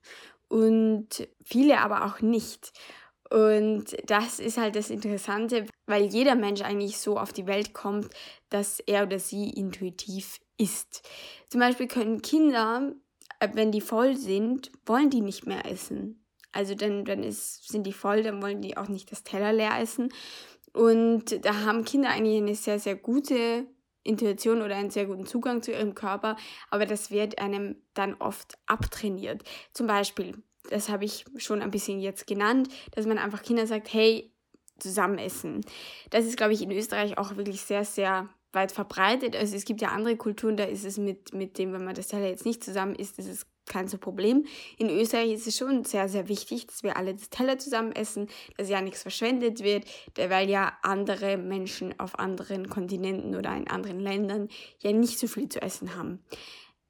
und 0.47 1.27
viele 1.43 1.79
aber 1.79 2.05
auch 2.05 2.21
nicht. 2.21 2.71
Und 3.29 3.96
das 4.05 4.39
ist 4.39 4.58
halt 4.58 4.75
das 4.75 4.89
Interessante, 4.89 5.65
weil 5.88 6.05
jeder 6.05 6.36
Mensch 6.36 6.62
eigentlich 6.62 6.98
so 6.98 7.17
auf 7.17 7.34
die 7.34 7.48
Welt 7.48 7.74
kommt, 7.74 8.10
dass 8.50 8.79
er 8.79 9.03
oder 9.03 9.20
sie 9.20 9.50
intuitiv 9.50 10.39
ist. 10.58 11.08
Zum 11.50 11.60
Beispiel 11.60 11.88
können 11.88 12.22
Kinder, 12.22 12.94
äh, 13.39 13.50
wenn 13.53 13.72
die 13.72 13.82
voll 13.82 14.15
sind, 14.15 14.72
wollen 14.86 15.10
die 15.10 15.22
nicht 15.22 15.48
mehr 15.48 15.65
essen. 15.65 16.24
Also 16.51 16.75
dann, 16.75 17.03
dann 17.03 17.24
ist, 17.24 17.67
sind 17.67 17.86
die 17.86 17.94
voll, 17.94 18.24
dann 18.24 18.41
wollen 18.41 18.62
die 18.62 18.77
auch 18.77 18.88
nicht 18.88 19.12
das 19.12 19.24
Teller 19.24 19.51
leer 19.51 19.79
essen. 19.79 20.13
Und 20.72 21.46
da 21.46 21.65
haben 21.65 21.84
Kinder 21.84 22.10
eigentlich 22.10 22.38
eine 22.38 22.55
sehr, 22.55 22.79
sehr 22.79 22.96
gute 22.96 23.65
Intuition 24.03 24.62
oder 24.62 24.75
einen 24.75 24.91
sehr 24.91 25.05
guten 25.05 25.25
Zugang 25.25 25.62
zu 25.63 25.72
ihrem 25.72 25.96
Körper, 25.96 26.38
aber 26.70 26.86
das 26.86 27.12
wird 27.12 27.39
einem 27.39 27.75
dann 27.94 28.13
oft 28.15 28.58
abtrainiert. 28.67 29.44
Zum 29.74 29.88
Beispiel, 29.88 30.44
das 30.69 30.89
habe 30.89 31.05
ich 31.05 31.25
schon 31.38 31.62
ein 31.62 31.72
bisschen 31.72 32.00
jetzt 32.00 32.27
genannt, 32.27 32.69
dass 32.91 33.05
man 33.05 33.17
einfach 33.17 33.43
Kindern 33.43 33.67
sagt, 33.67 33.93
hey, 33.93 34.31
zusammen 34.79 35.17
essen. 35.17 35.62
Das 36.10 36.25
ist, 36.25 36.38
glaube 36.38 36.53
ich, 36.53 36.62
in 36.62 36.72
Österreich 36.72 37.17
auch 37.17 37.38
wirklich 37.38 37.62
sehr, 37.62 37.86
sehr 37.86 38.29
weit 38.51 38.72
verbreitet. 38.72 39.36
Also 39.36 39.55
es 39.55 39.65
gibt 39.65 39.81
ja 39.81 39.89
andere 39.89 40.15
Kulturen, 40.17 40.57
da 40.57 40.63
ist 40.63 40.86
es 40.86 40.98
mit, 40.98 41.34
mit 41.34 41.57
dem, 41.57 41.74
wenn 41.74 41.84
man 41.84 41.95
das 41.95 42.07
Teller 42.07 42.27
jetzt 42.27 42.45
nicht 42.45 42.63
zusammen 42.63 42.95
isst, 42.95 43.19
ist 43.19 43.27
es 43.27 43.45
kein 43.67 43.88
so 43.88 43.98
Problem. 43.98 44.45
In 44.77 44.89
Österreich 44.89 45.31
ist 45.31 45.48
es 45.48 45.57
schon 45.57 45.84
sehr, 45.84 46.07
sehr 46.07 46.29
wichtig, 46.29 46.67
dass 46.67 46.84
wir 46.84 46.98
alle 46.98 47.13
das 47.13 47.29
Teller 47.29 47.57
zusammen 47.57 47.91
essen, 47.91 48.27
dass 48.57 48.69
ja 48.69 48.81
nichts 48.81 49.01
verschwendet 49.01 49.63
wird, 49.63 49.86
weil 50.15 50.50
ja 50.50 50.74
andere 50.84 51.38
Menschen 51.38 52.00
auf 52.00 52.19
anderen 52.19 52.69
Kontinenten 52.69 53.36
oder 53.36 53.55
in 53.55 53.67
anderen 53.67 54.00
Ländern 54.00 54.50
ja 54.79 54.91
nicht 54.91 55.19
so 55.19 55.27
viel 55.27 55.50
zu 55.50 55.62
essen 55.62 55.95
haben. 55.95 56.24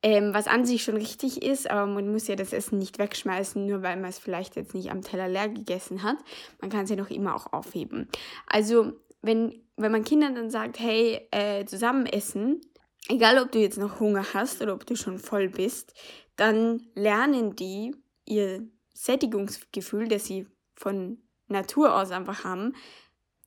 Ähm, 0.06 0.36
was 0.36 0.46
an 0.46 0.66
sich 0.66 0.84
schon 0.84 0.98
richtig 0.98 1.42
ist, 1.42 1.68
aber 1.68 1.88
man 1.88 2.12
muss 2.12 2.28
ja 2.28 2.36
das 2.36 2.54
Essen 2.54 2.78
nicht 2.78 3.00
wegschmeißen, 3.00 3.66
nur 3.66 3.82
weil 3.82 3.96
man 3.96 4.12
es 4.12 4.20
vielleicht 4.20 4.56
jetzt 4.56 4.76
nicht 4.76 4.92
am 4.92 5.02
Teller 5.02 5.28
leer 5.28 5.50
gegessen 5.50 6.04
hat. 6.04 6.18
Man 6.62 6.70
kann 6.70 6.84
es 6.84 6.92
ja 6.92 6.96
noch 6.96 7.10
immer 7.10 7.36
auch 7.36 7.52
aufheben. 7.54 8.08
Also 8.46 8.94
wenn, 9.24 9.64
wenn 9.78 9.92
man 9.92 10.04
Kindern 10.04 10.36
dann 10.36 10.52
sagt, 10.52 10.78
hey, 10.80 11.28
äh, 11.32 11.66
zusammen 11.66 12.06
essen, 12.06 12.62
egal 13.10 13.40
ob 13.40 13.52
du 13.52 13.58
jetzt 13.58 13.80
noch 13.80 14.00
Hunger 14.00 14.24
hast 14.36 14.62
oder 14.62 14.76
ob 14.76 14.86
du 14.86 14.96
schon 14.96 15.18
voll 15.18 15.50
bist, 15.50 15.96
dann 16.36 16.86
lernen 16.94 17.56
die 17.56 17.96
ihr 18.26 18.68
Sättigungsgefühl, 18.94 20.08
das 20.08 20.26
sie 20.26 20.46
von 20.76 21.18
Natur 21.48 21.96
aus 21.96 22.12
einfach 22.12 22.44
haben, 22.44 22.76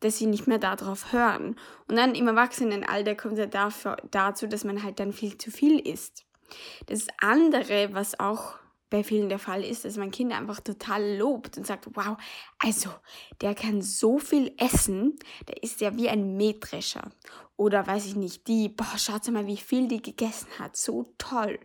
dass 0.00 0.18
sie 0.18 0.26
nicht 0.26 0.48
mehr 0.48 0.58
darauf 0.58 1.12
hören. 1.12 1.54
Und 1.86 1.94
dann 1.94 2.16
im 2.16 2.26
Erwachsenenalter 2.26 3.14
kommt 3.14 3.38
es 3.38 3.48
ja 3.52 3.70
dazu, 4.10 4.48
dass 4.48 4.64
man 4.64 4.82
halt 4.82 4.98
dann 4.98 5.12
viel 5.12 5.38
zu 5.38 5.52
viel 5.52 5.78
isst. 5.78 6.24
Das 6.86 7.06
andere, 7.18 7.90
was 7.92 8.18
auch 8.18 8.54
bei 8.90 9.04
vielen 9.04 9.28
der 9.28 9.38
Fall 9.38 9.64
ist, 9.64 9.84
dass 9.84 9.96
man 9.96 10.10
Kinder 10.10 10.36
einfach 10.36 10.60
total 10.60 11.16
lobt 11.16 11.58
und 11.58 11.66
sagt, 11.66 11.86
wow, 11.94 12.16
also 12.58 12.90
der 13.40 13.54
kann 13.54 13.82
so 13.82 14.18
viel 14.18 14.54
essen, 14.56 15.18
der 15.46 15.62
ist 15.62 15.80
ja 15.80 15.96
wie 15.96 16.08
ein 16.08 16.36
Mähdrescher. 16.36 17.10
Oder 17.56 17.86
weiß 17.86 18.06
ich 18.06 18.16
nicht, 18.16 18.46
die, 18.48 18.68
boah, 18.68 18.96
schaut 18.96 19.28
mal, 19.30 19.46
wie 19.46 19.56
viel 19.56 19.88
die 19.88 20.00
gegessen 20.00 20.48
hat, 20.58 20.76
so 20.76 21.12
toll. 21.18 21.58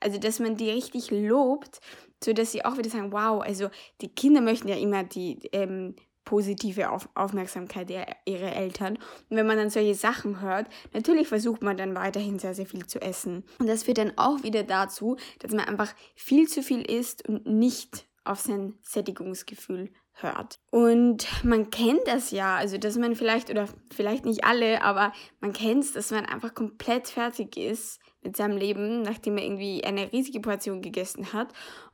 Also, 0.00 0.18
dass 0.18 0.40
man 0.40 0.56
die 0.56 0.70
richtig 0.70 1.10
lobt, 1.10 1.80
so 2.22 2.32
dass 2.32 2.52
sie 2.52 2.64
auch 2.64 2.76
wieder 2.76 2.90
sagen, 2.90 3.12
wow, 3.12 3.42
also 3.42 3.70
die 4.00 4.08
Kinder 4.08 4.40
möchten 4.40 4.68
ja 4.68 4.76
immer 4.76 5.04
die 5.04 5.38
ähm, 5.52 5.94
positive 6.24 6.90
Auf 6.90 7.08
Aufmerksamkeit 7.14 7.88
der, 7.88 8.06
ihrer 8.24 8.54
Eltern. 8.54 8.96
Und 9.28 9.36
wenn 9.36 9.46
man 9.46 9.56
dann 9.56 9.70
solche 9.70 9.94
Sachen 9.94 10.40
hört, 10.40 10.66
natürlich 10.92 11.28
versucht 11.28 11.62
man 11.62 11.76
dann 11.76 11.94
weiterhin 11.94 12.38
sehr, 12.38 12.54
sehr 12.54 12.66
viel 12.66 12.86
zu 12.86 13.00
essen. 13.00 13.44
Und 13.58 13.68
das 13.68 13.84
führt 13.84 13.98
dann 13.98 14.12
auch 14.16 14.42
wieder 14.42 14.62
dazu, 14.62 15.16
dass 15.40 15.52
man 15.52 15.66
einfach 15.66 15.94
viel 16.14 16.48
zu 16.48 16.62
viel 16.62 16.82
isst 16.82 17.28
und 17.28 17.46
nicht 17.46 18.06
auf 18.24 18.40
sein 18.40 18.74
Sättigungsgefühl 18.82 19.90
hört. 20.14 20.60
Und 20.70 21.26
man 21.44 21.70
kennt 21.70 22.06
das 22.06 22.30
ja, 22.30 22.56
also 22.56 22.78
dass 22.78 22.96
man 22.96 23.16
vielleicht, 23.16 23.50
oder 23.50 23.68
vielleicht 23.92 24.24
nicht 24.24 24.44
alle, 24.44 24.82
aber 24.82 25.12
man 25.40 25.52
kennt 25.52 25.84
es, 25.84 25.92
dass 25.92 26.10
man 26.10 26.24
einfach 26.26 26.54
komplett 26.54 27.08
fertig 27.08 27.56
ist 27.56 28.00
mit 28.22 28.36
seinem 28.36 28.56
Leben, 28.56 29.02
nachdem 29.02 29.36
er 29.36 29.44
irgendwie 29.44 29.84
eine 29.84 30.10
riesige 30.12 30.40
Portion 30.40 30.80
gegessen 30.80 31.32
hat. 31.32 31.48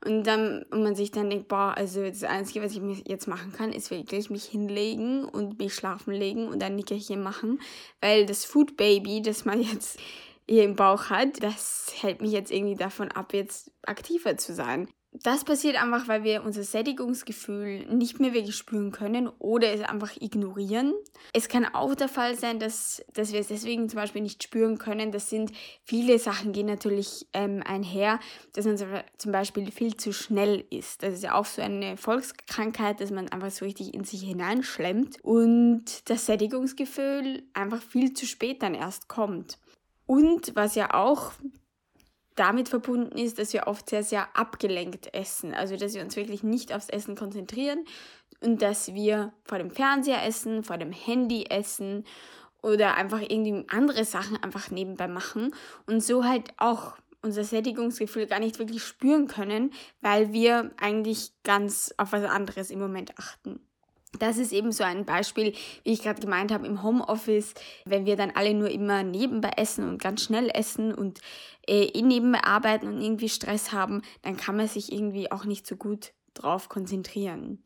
Und 0.05 0.25
dann 0.25 0.65
und 0.71 0.83
man 0.83 0.95
sich 0.95 1.11
dann 1.11 1.29
denkt, 1.29 1.49
boah, 1.49 1.75
also 1.77 2.03
das 2.03 2.23
Einzige, 2.23 2.63
was 2.63 2.77
ich 2.77 3.09
jetzt 3.09 3.27
machen 3.27 3.53
kann, 3.53 3.73
ist 3.73 3.91
wirklich 3.91 4.31
mich 4.31 4.45
hinlegen 4.45 5.25
und 5.25 5.59
mich 5.59 5.75
schlafen 5.75 6.13
legen 6.13 6.49
und 6.49 6.63
ein 6.63 6.77
Nickerchen 6.77 7.23
machen, 7.23 7.61
weil 8.01 8.27
das 8.27 8.45
Food 8.45 8.77
Baby, 8.77 9.23
das 9.23 9.45
man 9.45 9.61
jetzt 9.61 9.99
hier 10.49 10.65
im 10.65 10.77
Bauch 10.77 11.11
hat, 11.11 11.43
das 11.43 11.93
hält 12.01 12.21
mich 12.21 12.33
jetzt 12.33 12.51
irgendwie 12.51 12.77
davon 12.77 13.11
ab, 13.11 13.33
jetzt 13.35 13.73
aktiver 13.87 14.37
zu 14.37 14.55
sein 14.55 14.89
das 15.13 15.45
passiert 15.45 15.81
einfach, 15.83 16.07
weil 16.07 16.23
wir 16.23 16.45
unser 16.45 16.63
Sättigungsgefühl 16.63 17.85
nicht 17.87 18.21
mehr 18.21 18.33
wirklich 18.33 18.55
spüren 18.55 18.93
können 18.93 19.29
oder 19.41 19.73
es 19.73 19.81
einfach 19.81 20.13
ignorieren. 20.21 20.95
Es 21.33 21.49
kann 21.49 21.67
auch 21.67 21.97
der 21.97 22.09
Fall 22.09 22.37
sein, 22.37 22.61
dass, 22.61 23.05
dass 23.13 23.33
wir 23.33 23.41
es 23.41 23.49
deswegen 23.49 23.89
zum 23.89 23.97
Beispiel 23.97 24.23
nicht 24.23 24.43
spüren 24.43 24.79
können. 24.79 25.11
Das 25.11 25.29
sind 25.29 25.51
viele 25.83 26.19
Sachen, 26.21 26.53
gehen 26.53 26.67
natürlich 26.67 27.27
ähm, 27.33 27.61
einher, 27.67 28.21
dass 28.53 28.67
man 28.67 28.77
zum 29.19 29.33
Beispiel 29.33 29.73
viel 29.73 29.97
zu 29.97 30.13
schnell 30.13 30.65
ist. 30.71 31.03
Das 31.03 31.15
ist 31.15 31.25
ja 31.25 31.35
auch 31.35 31.47
so 31.47 31.61
eine 31.61 31.97
Volkskrankheit, 31.97 33.01
dass 33.01 33.11
man 33.11 33.29
einfach 33.29 33.51
so 33.51 33.65
richtig 33.65 33.95
in 33.95 34.05
sich 34.05 34.23
hineinschlemmt 34.23 35.23
und 35.25 36.09
das 36.09 36.27
Sättigungsgefühl 36.27 37.43
einfach 37.53 37.83
viel 37.83 38.15
zu 38.15 38.27
spät 38.27 38.63
dann 38.63 38.75
erst 38.75 39.09
kommt. 39.09 39.59
Und 40.07 40.55
was 40.55 40.77
ja 40.77 40.95
auch 40.95 41.33
damit 42.41 42.71
verbunden 42.71 43.19
ist, 43.19 43.39
dass 43.39 43.53
wir 43.53 43.67
oft 43.67 43.91
sehr, 43.91 44.03
sehr 44.03 44.35
abgelenkt 44.35 45.13
essen. 45.13 45.53
Also, 45.53 45.77
dass 45.77 45.93
wir 45.93 46.01
uns 46.01 46.17
wirklich 46.17 46.43
nicht 46.43 46.75
aufs 46.75 46.89
Essen 46.89 47.15
konzentrieren 47.15 47.85
und 48.41 48.63
dass 48.63 48.95
wir 48.95 49.35
vor 49.45 49.59
dem 49.59 49.71
Fernseher 49.71 50.25
essen, 50.25 50.65
vor 50.65 50.79
dem 50.79 50.91
Handy 50.91 51.45
essen 51.51 52.05
oder 52.63 52.97
einfach 52.97 53.21
irgendwie 53.21 53.67
andere 53.69 54.05
Sachen 54.05 54.43
einfach 54.43 54.71
nebenbei 54.71 55.07
machen 55.07 55.55
und 55.87 56.03
so 56.03 56.25
halt 56.25 56.55
auch 56.57 56.97
unser 57.23 57.45
Sättigungsgefühl 57.45 58.27
gar 58.27 58.41
nicht 58.41 58.59
wirklich 58.59 58.83
spüren 58.83 59.27
können, 59.27 59.73
weil 60.01 60.33
wir 60.33 60.71
eigentlich 60.81 61.33
ganz 61.45 61.95
auf 61.99 62.13
was 62.13 62.25
anderes 62.25 62.71
im 62.71 62.79
Moment 62.79 63.19
achten. 63.19 63.61
Das 64.19 64.39
ist 64.39 64.53
eben 64.53 64.73
so 64.73 64.83
ein 64.83 65.05
Beispiel, 65.05 65.55
wie 65.85 65.93
ich 65.93 66.03
gerade 66.03 66.21
gemeint 66.21 66.53
habe, 66.53 66.67
im 66.67 66.83
Homeoffice, 66.83 67.55
wenn 67.85 68.07
wir 68.07 68.17
dann 68.17 68.33
alle 68.33 68.55
nur 68.55 68.71
immer 68.71 69.03
nebenbei 69.03 69.53
essen 69.57 69.89
und 69.89 70.03
ganz 70.03 70.25
schnell 70.25 70.51
essen 70.53 70.93
und 70.93 71.21
äh, 71.67 71.85
eh 71.85 72.03
nebenbei 72.03 72.43
arbeiten 72.43 72.89
und 72.89 73.01
irgendwie 73.01 73.29
Stress 73.29 73.73
haben, 73.73 74.03
dann 74.23 74.37
kann 74.37 74.57
man 74.57 74.67
sich 74.67 74.93
irgendwie 74.93 75.31
auch 75.31 75.45
nicht 75.45 75.67
so 75.67 75.77
gut 75.77 76.13
drauf 76.35 76.69
konzentrieren. 76.69 77.63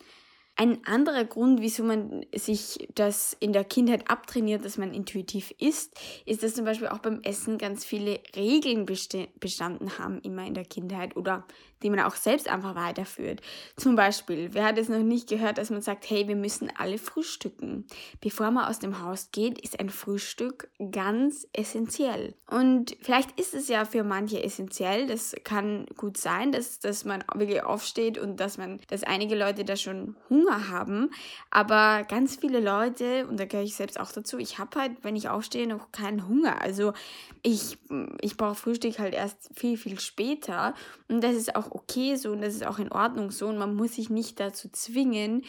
Ein 0.57 0.87
anderer 0.87 1.25
Grund, 1.25 1.61
wieso 1.61 1.83
man 1.83 2.25
sich 2.33 2.87
das 2.95 3.37
in 3.41 3.53
der 3.53 3.65
Kindheit 3.65 4.09
abtrainiert, 4.09 4.65
dass 4.65 4.79
man 4.79 4.95
intuitiv 4.95 5.53
isst, 5.59 5.99
ist, 6.27 6.45
dass 6.45 6.55
zum 6.55 6.65
Beispiel 6.65 6.87
auch 6.87 6.99
beim 6.99 7.23
Essen 7.23 7.59
ganz 7.59 7.85
viele 7.85 8.21
Regeln 8.37 8.87
bestanden 8.87 9.99
haben, 9.99 10.21
immer 10.21 10.47
in 10.47 10.55
der 10.55 10.65
Kindheit 10.65 11.17
oder 11.17 11.45
die 11.85 11.91
man 11.91 12.01
auch 12.01 12.17
selbst 12.17 12.49
einfach 12.49 12.75
weiterführt. 12.75 13.43
Zum 13.77 13.95
Beispiel, 13.95 14.49
wer 14.53 14.65
hat 14.65 14.79
es 14.79 14.89
noch 14.89 14.99
nicht 14.99 15.29
gehört, 15.29 15.59
dass 15.59 15.71
man 15.71 15.83
sagt, 15.83 16.09
hey, 16.09 16.27
wir 16.27 16.35
müssen 16.35 16.73
alle 16.77 16.99
frühstücken. 16.99 17.87
Bevor 18.21 18.51
man 18.51 18.65
aus 18.65 18.79
dem 18.79 19.03
Haus 19.03 19.29
geht, 19.31 19.61
ist 19.61 19.79
ein 19.79 19.91
Frühstück 19.91 20.71
ganz 20.91 21.47
essentiell. 21.53 22.35
Und 22.51 22.97
vielleicht 23.03 23.39
ist 23.39 23.55
es 23.55 23.69
ja 23.69 23.85
für 23.85 24.03
manche 24.03 24.43
essentiell, 24.43 25.07
das 25.07 25.37
kann 25.45 25.87
gut 25.97 26.17
sein, 26.17 26.53
dass, 26.53 26.81
dass 26.81 27.05
man 27.05 27.23
wirklich 27.35 27.63
aufsteht 27.63 28.17
und 28.17 28.41
dass 28.41 28.57
man, 28.57 28.81
dass 28.89 29.03
einige 29.03 29.35
Leute 29.35 29.65
da 29.65 29.77
schon 29.77 30.17
Hunger 30.31 30.69
haben, 30.69 31.11
aber 31.51 32.05
ganz 32.05 32.37
viele 32.37 32.61
Leute, 32.61 33.27
und 33.27 33.39
da 33.39 33.45
gehöre 33.45 33.65
ich 33.65 33.77
selbst 33.77 34.01
auch 34.01 34.11
dazu, 34.11 34.39
ich 34.39 34.59
habe 34.59 34.81
halt, 34.81 34.93
wenn 35.03 35.17
ich 35.17 35.29
aufstehe, 35.29 35.67
noch 35.67 35.93
keinen 35.93 36.27
Hunger. 36.29 36.63
Also 36.63 36.95
ich, 37.43 37.77
ich 38.23 38.37
brauche 38.39 38.55
Frühstück 38.55 38.99
halt 38.99 39.13
erst 39.13 39.51
viel, 39.55 39.77
viel 39.77 40.01
später 40.01 40.75
und 41.09 41.23
das 41.23 41.35
ist 41.35 41.57
auch 41.57 41.71
okay 41.75 42.17
so 42.17 42.31
und 42.31 42.41
das 42.41 42.55
ist 42.55 42.67
auch 42.67 42.79
in 42.79 42.91
Ordnung 42.91 43.31
so 43.31 43.49
und 43.49 43.59
man 43.59 43.75
muss 43.75 43.97
sich 43.97 44.09
nicht 44.09 44.41
dazu 44.41 44.69
zwingen, 44.71 45.43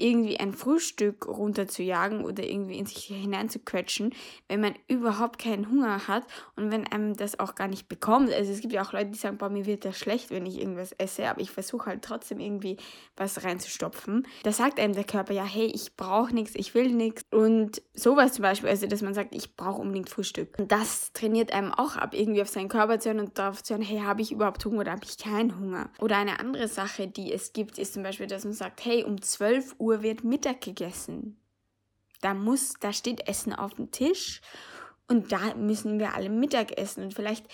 irgendwie 0.00 0.38
ein 0.38 0.52
Frühstück 0.52 1.26
runterzujagen 1.26 2.24
oder 2.24 2.44
irgendwie 2.44 2.78
in 2.78 2.86
sich 2.86 3.04
hineinzuquetschen, 3.04 4.14
wenn 4.48 4.60
man 4.60 4.74
überhaupt 4.88 5.38
keinen 5.38 5.70
Hunger 5.70 6.08
hat 6.08 6.24
und 6.56 6.70
wenn 6.72 6.86
einem 6.86 7.16
das 7.16 7.38
auch 7.38 7.54
gar 7.54 7.68
nicht 7.68 7.88
bekommt. 7.88 8.32
Also 8.32 8.52
es 8.52 8.60
gibt 8.60 8.72
ja 8.72 8.82
auch 8.82 8.92
Leute, 8.92 9.10
die 9.10 9.18
sagen, 9.18 9.38
boah, 9.38 9.48
mir 9.48 9.66
wird 9.66 9.84
das 9.84 9.98
schlecht, 9.98 10.30
wenn 10.30 10.46
ich 10.46 10.58
irgendwas 10.58 10.92
esse, 10.92 11.28
aber 11.28 11.40
ich 11.40 11.50
versuche 11.50 11.86
halt 11.86 12.02
trotzdem 12.02 12.40
irgendwie 12.40 12.76
was 13.16 13.44
reinzustopfen. 13.44 14.26
Da 14.42 14.52
sagt 14.52 14.80
einem 14.80 14.94
der 14.94 15.04
Körper 15.04 15.32
ja, 15.32 15.44
hey, 15.44 15.66
ich 15.66 15.96
brauche 15.96 16.34
nichts, 16.34 16.54
ich 16.54 16.74
will 16.74 16.92
nichts 16.92 17.24
und 17.30 17.82
sowas 17.94 18.32
zum 18.32 18.42
Beispiel, 18.42 18.70
also 18.70 18.86
dass 18.86 19.02
man 19.02 19.14
sagt, 19.14 19.34
ich 19.34 19.56
brauche 19.56 19.80
unbedingt 19.80 20.08
Frühstück. 20.08 20.58
Und 20.58 20.72
das 20.72 21.12
trainiert 21.12 21.52
einem 21.52 21.72
auch 21.72 21.96
ab, 21.96 22.14
irgendwie 22.14 22.42
auf 22.42 22.48
seinen 22.48 22.68
Körper 22.68 22.98
zu 22.98 23.10
hören 23.10 23.20
und 23.20 23.38
darauf 23.38 23.62
zu 23.62 23.74
hören, 23.74 23.82
hey, 23.82 24.00
habe 24.00 24.22
ich 24.22 24.32
überhaupt 24.32 24.64
Hunger 24.64 24.80
oder 24.80 24.92
habe 24.92 25.04
ich 25.04 25.18
keinen 25.18 25.58
Hunger? 25.58 25.90
Oder 26.00 26.16
eine 26.16 26.40
andere 26.40 26.68
Sache, 26.68 27.06
die 27.06 27.32
es 27.32 27.52
gibt, 27.52 27.78
ist 27.78 27.94
zum 27.94 28.02
Beispiel, 28.02 28.26
dass 28.26 28.44
man 28.44 28.54
sagt, 28.54 28.84
hey, 28.84 29.04
um 29.04 29.20
12 29.20 29.74
Uhr 29.78 29.89
Uhr 29.90 30.02
wird 30.02 30.24
Mittag 30.24 30.60
gegessen. 30.60 31.36
Da 32.20 32.34
muss, 32.34 32.74
da 32.80 32.92
steht 32.92 33.26
Essen 33.28 33.52
auf 33.52 33.74
dem 33.74 33.90
Tisch 33.90 34.40
und 35.08 35.32
da 35.32 35.54
müssen 35.54 35.98
wir 35.98 36.14
alle 36.14 36.28
Mittag 36.28 36.78
essen. 36.78 37.02
Und 37.02 37.14
vielleicht 37.14 37.46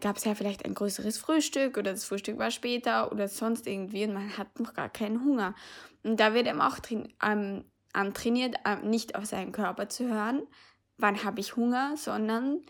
gab 0.00 0.16
es 0.16 0.24
ja 0.24 0.34
vielleicht 0.34 0.64
ein 0.64 0.74
größeres 0.74 1.18
Frühstück 1.18 1.78
oder 1.78 1.92
das 1.92 2.04
Frühstück 2.04 2.38
war 2.38 2.50
später 2.50 3.12
oder 3.12 3.28
sonst 3.28 3.66
irgendwie 3.66 4.04
und 4.04 4.14
man 4.14 4.36
hat 4.36 4.60
noch 4.60 4.74
gar 4.74 4.88
keinen 4.88 5.24
Hunger. 5.24 5.54
Und 6.02 6.20
da 6.20 6.34
wird 6.34 6.46
eben 6.46 6.60
auch 6.60 6.78
ähm, 7.22 7.64
antrainiert, 7.92 8.56
ähm, 8.64 8.90
nicht 8.90 9.14
auf 9.14 9.26
seinen 9.26 9.52
Körper 9.52 9.88
zu 9.88 10.08
hören, 10.08 10.42
wann 10.98 11.24
habe 11.24 11.40
ich 11.40 11.56
Hunger, 11.56 11.96
sondern 11.96 12.60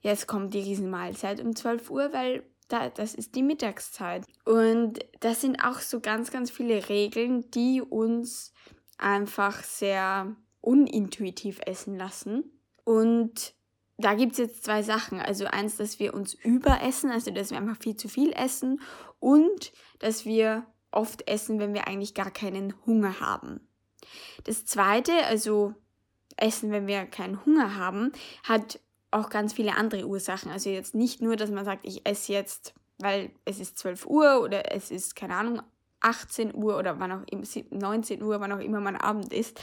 jetzt 0.00 0.26
kommt 0.26 0.54
die 0.54 0.60
Riesenmahlzeit 0.60 1.40
um 1.40 1.56
12 1.56 1.90
Uhr, 1.90 2.12
weil 2.12 2.44
da, 2.68 2.88
das 2.88 3.14
ist 3.14 3.34
die 3.34 3.42
Mittagszeit. 3.42 4.24
Und 4.44 4.98
das 5.20 5.40
sind 5.40 5.62
auch 5.64 5.80
so 5.80 6.00
ganz, 6.00 6.30
ganz 6.30 6.50
viele 6.50 6.88
Regeln, 6.88 7.50
die 7.50 7.82
uns 7.82 8.52
einfach 8.98 9.62
sehr 9.62 10.34
unintuitiv 10.60 11.60
essen 11.66 11.96
lassen. 11.96 12.44
Und 12.84 13.54
da 13.96 14.14
gibt 14.14 14.32
es 14.32 14.38
jetzt 14.38 14.64
zwei 14.64 14.82
Sachen. 14.82 15.20
Also 15.20 15.46
eins, 15.46 15.76
dass 15.76 15.98
wir 15.98 16.14
uns 16.14 16.34
überessen, 16.34 17.10
also 17.10 17.30
dass 17.30 17.50
wir 17.50 17.58
einfach 17.58 17.80
viel 17.80 17.96
zu 17.96 18.08
viel 18.08 18.32
essen 18.32 18.80
und 19.20 19.72
dass 19.98 20.24
wir 20.24 20.66
oft 20.90 21.28
essen, 21.28 21.58
wenn 21.58 21.74
wir 21.74 21.86
eigentlich 21.86 22.14
gar 22.14 22.30
keinen 22.30 22.74
Hunger 22.86 23.20
haben. 23.20 23.68
Das 24.44 24.64
zweite, 24.64 25.12
also 25.26 25.74
Essen, 26.36 26.70
wenn 26.70 26.86
wir 26.86 27.06
keinen 27.06 27.44
Hunger 27.44 27.76
haben, 27.76 28.12
hat 28.42 28.80
auch 29.14 29.30
ganz 29.30 29.52
viele 29.52 29.76
andere 29.76 30.06
Ursachen. 30.06 30.50
Also 30.50 30.70
jetzt 30.70 30.94
nicht 30.94 31.22
nur, 31.22 31.36
dass 31.36 31.50
man 31.50 31.64
sagt, 31.64 31.86
ich 31.86 32.06
esse 32.06 32.32
jetzt, 32.32 32.74
weil 32.98 33.30
es 33.44 33.60
ist 33.60 33.78
12 33.78 34.06
Uhr 34.06 34.40
oder 34.42 34.72
es 34.72 34.90
ist, 34.90 35.16
keine 35.16 35.36
Ahnung, 35.36 35.62
18 36.00 36.54
Uhr 36.54 36.78
oder 36.78 37.00
wann 37.00 37.12
auch 37.12 37.22
immer, 37.30 37.44
19 37.70 38.22
Uhr, 38.22 38.40
wann 38.40 38.52
auch 38.52 38.60
immer 38.60 38.80
man 38.80 38.96
Abend 38.96 39.32
ist. 39.32 39.60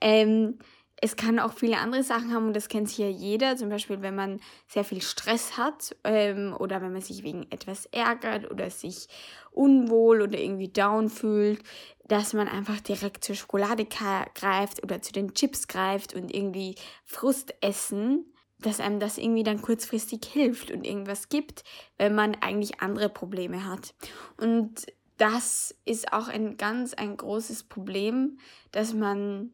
Ähm, 0.00 0.58
es 1.02 1.16
kann 1.16 1.38
auch 1.38 1.54
viele 1.54 1.78
andere 1.78 2.02
Sachen 2.02 2.34
haben 2.34 2.48
und 2.48 2.54
das 2.54 2.68
kennt 2.68 2.96
ja 2.98 3.08
jeder. 3.08 3.56
Zum 3.56 3.70
Beispiel, 3.70 4.02
wenn 4.02 4.14
man 4.14 4.40
sehr 4.66 4.84
viel 4.84 5.00
Stress 5.00 5.56
hat 5.56 5.96
ähm, 6.04 6.54
oder 6.58 6.82
wenn 6.82 6.92
man 6.92 7.00
sich 7.00 7.22
wegen 7.22 7.50
etwas 7.50 7.86
ärgert 7.86 8.50
oder 8.50 8.68
sich 8.68 9.08
unwohl 9.50 10.20
oder 10.20 10.38
irgendwie 10.38 10.68
down 10.68 11.08
fühlt, 11.08 11.62
dass 12.06 12.34
man 12.34 12.48
einfach 12.48 12.80
direkt 12.80 13.24
zur 13.24 13.34
Schokolade 13.34 13.86
greift 13.86 14.82
oder 14.82 15.00
zu 15.00 15.12
den 15.12 15.32
Chips 15.32 15.68
greift 15.68 16.14
und 16.14 16.34
irgendwie 16.34 16.74
Frust 17.04 17.54
essen, 17.62 18.26
dass 18.60 18.80
einem 18.80 19.00
das 19.00 19.18
irgendwie 19.18 19.42
dann 19.42 19.62
kurzfristig 19.62 20.24
hilft 20.24 20.70
und 20.70 20.86
irgendwas 20.86 21.28
gibt, 21.28 21.64
wenn 21.98 22.14
man 22.14 22.34
eigentlich 22.36 22.80
andere 22.80 23.08
Probleme 23.08 23.64
hat. 23.64 23.94
Und 24.36 24.86
das 25.16 25.74
ist 25.84 26.12
auch 26.12 26.28
ein 26.28 26.56
ganz 26.56 26.94
ein 26.94 27.16
großes 27.16 27.64
Problem, 27.64 28.38
dass 28.72 28.94
man 28.94 29.52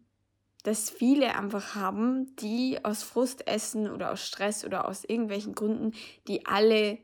dass 0.66 0.90
viele 0.90 1.36
einfach 1.36 1.76
haben, 1.76 2.34
die 2.36 2.84
aus 2.84 3.04
Frust 3.04 3.46
essen 3.46 3.88
oder 3.88 4.10
aus 4.10 4.26
Stress 4.26 4.64
oder 4.64 4.88
aus 4.88 5.04
irgendwelchen 5.04 5.54
Gründen, 5.54 5.92
die 6.26 6.44
alle 6.44 6.98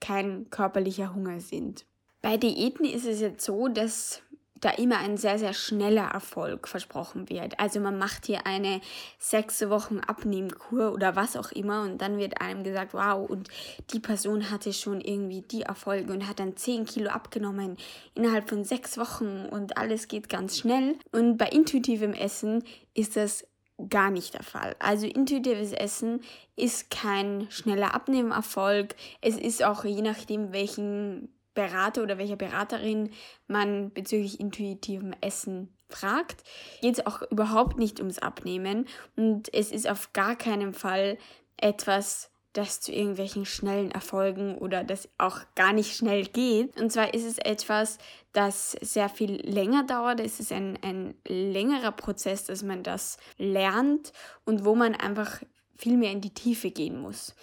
kein 0.00 0.50
körperlicher 0.50 1.14
Hunger 1.14 1.40
sind. 1.40 1.86
Bei 2.20 2.36
Diäten 2.36 2.84
ist 2.84 3.06
es 3.06 3.20
jetzt 3.20 3.42
so, 3.42 3.68
dass 3.68 4.20
da 4.60 4.70
immer 4.70 4.98
ein 4.98 5.16
sehr, 5.16 5.38
sehr 5.38 5.52
schneller 5.52 6.08
Erfolg 6.08 6.68
versprochen 6.68 7.28
wird. 7.28 7.58
Also 7.60 7.80
man 7.80 7.98
macht 7.98 8.26
hier 8.26 8.46
eine 8.46 8.80
sechs 9.18 9.68
Wochen 9.68 10.00
Abnehmkur 10.00 10.92
oder 10.92 11.16
was 11.16 11.36
auch 11.36 11.52
immer 11.52 11.82
und 11.82 11.98
dann 12.00 12.18
wird 12.18 12.40
einem 12.40 12.64
gesagt, 12.64 12.94
wow, 12.94 13.28
und 13.28 13.48
die 13.92 14.00
Person 14.00 14.50
hatte 14.50 14.72
schon 14.72 15.00
irgendwie 15.00 15.42
die 15.42 15.62
Erfolge 15.62 16.12
und 16.12 16.26
hat 16.28 16.40
dann 16.40 16.56
zehn 16.56 16.84
Kilo 16.84 17.10
abgenommen 17.10 17.76
innerhalb 18.14 18.48
von 18.48 18.64
sechs 18.64 18.98
Wochen 18.98 19.46
und 19.50 19.76
alles 19.76 20.08
geht 20.08 20.28
ganz 20.28 20.58
schnell. 20.58 20.96
Und 21.12 21.36
bei 21.36 21.48
intuitivem 21.48 22.14
Essen 22.14 22.64
ist 22.94 23.16
das 23.16 23.44
gar 23.90 24.10
nicht 24.10 24.34
der 24.34 24.42
Fall. 24.42 24.74
Also 24.78 25.06
intuitives 25.06 25.72
Essen 25.72 26.22
ist 26.56 26.90
kein 26.90 27.46
schneller 27.50 27.94
Abnehmerfolg. 27.94 28.94
Es 29.20 29.36
ist 29.36 29.62
auch 29.62 29.84
je 29.84 30.00
nachdem, 30.00 30.52
welchen 30.52 31.28
Berater 31.56 32.04
oder 32.04 32.18
welcher 32.18 32.36
Beraterin 32.36 33.10
man 33.48 33.92
bezüglich 33.92 34.38
intuitivem 34.38 35.12
Essen 35.20 35.74
fragt, 35.88 36.44
geht 36.80 36.98
es 36.98 37.06
auch 37.06 37.22
überhaupt 37.30 37.78
nicht 37.78 37.98
ums 37.98 38.20
Abnehmen 38.20 38.86
und 39.16 39.52
es 39.52 39.72
ist 39.72 39.88
auf 39.88 40.12
gar 40.12 40.36
keinen 40.36 40.72
Fall 40.72 41.18
etwas, 41.56 42.30
das 42.52 42.80
zu 42.80 42.92
irgendwelchen 42.92 43.44
schnellen 43.44 43.90
Erfolgen 43.90 44.56
oder 44.56 44.82
das 44.82 45.08
auch 45.18 45.40
gar 45.54 45.72
nicht 45.72 45.94
schnell 45.94 46.24
geht. 46.24 46.80
Und 46.80 46.90
zwar 46.90 47.12
ist 47.12 47.24
es 47.24 47.38
etwas, 47.38 47.98
das 48.32 48.72
sehr 48.80 49.08
viel 49.10 49.34
länger 49.46 49.84
dauert. 49.84 50.20
Es 50.20 50.40
ist 50.40 50.52
ein, 50.52 50.78
ein 50.82 51.14
längerer 51.26 51.92
Prozess, 51.92 52.44
dass 52.44 52.62
man 52.62 52.82
das 52.82 53.18
lernt 53.36 54.12
und 54.44 54.64
wo 54.64 54.74
man 54.74 54.94
einfach 54.94 55.42
viel 55.76 55.98
mehr 55.98 56.12
in 56.12 56.22
die 56.22 56.32
Tiefe 56.32 56.70
gehen 56.70 56.98
muss. 56.98 57.34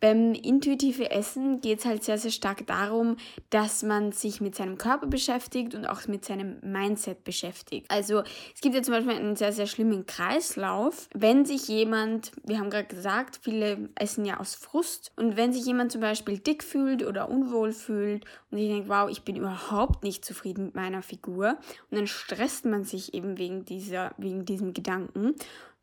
Beim 0.00 0.32
intuitiven 0.32 1.04
Essen 1.04 1.60
geht 1.60 1.80
es 1.80 1.84
halt 1.84 2.02
sehr, 2.02 2.16
sehr 2.16 2.30
stark 2.30 2.66
darum, 2.66 3.18
dass 3.50 3.82
man 3.82 4.12
sich 4.12 4.40
mit 4.40 4.54
seinem 4.54 4.78
Körper 4.78 5.06
beschäftigt 5.06 5.74
und 5.74 5.84
auch 5.84 6.06
mit 6.06 6.24
seinem 6.24 6.58
Mindset 6.62 7.22
beschäftigt. 7.22 7.86
Also 7.90 8.22
es 8.54 8.62
gibt 8.62 8.74
ja 8.74 8.82
zum 8.82 8.94
Beispiel 8.94 9.14
einen 9.14 9.36
sehr, 9.36 9.52
sehr 9.52 9.66
schlimmen 9.66 10.06
Kreislauf. 10.06 11.08
Wenn 11.12 11.44
sich 11.44 11.68
jemand, 11.68 12.32
wir 12.44 12.58
haben 12.58 12.70
gerade 12.70 12.88
gesagt, 12.88 13.40
viele 13.42 13.90
essen 13.94 14.24
ja 14.24 14.40
aus 14.40 14.54
Frust 14.54 15.12
und 15.16 15.36
wenn 15.36 15.52
sich 15.52 15.66
jemand 15.66 15.92
zum 15.92 16.00
Beispiel 16.00 16.38
dick 16.38 16.64
fühlt 16.64 17.04
oder 17.04 17.28
unwohl 17.28 17.72
fühlt 17.72 18.24
und 18.50 18.56
ich 18.56 18.68
denke, 18.68 18.88
wow, 18.88 19.10
ich 19.10 19.22
bin 19.22 19.36
überhaupt 19.36 20.02
nicht 20.02 20.24
zufrieden 20.24 20.66
mit 20.66 20.74
meiner 20.74 21.02
Figur 21.02 21.58
und 21.90 21.98
dann 21.98 22.06
stresst 22.06 22.64
man 22.64 22.84
sich 22.84 23.12
eben 23.12 23.36
wegen, 23.36 23.66
dieser, 23.66 24.14
wegen 24.16 24.46
diesem 24.46 24.72
Gedanken, 24.72 25.34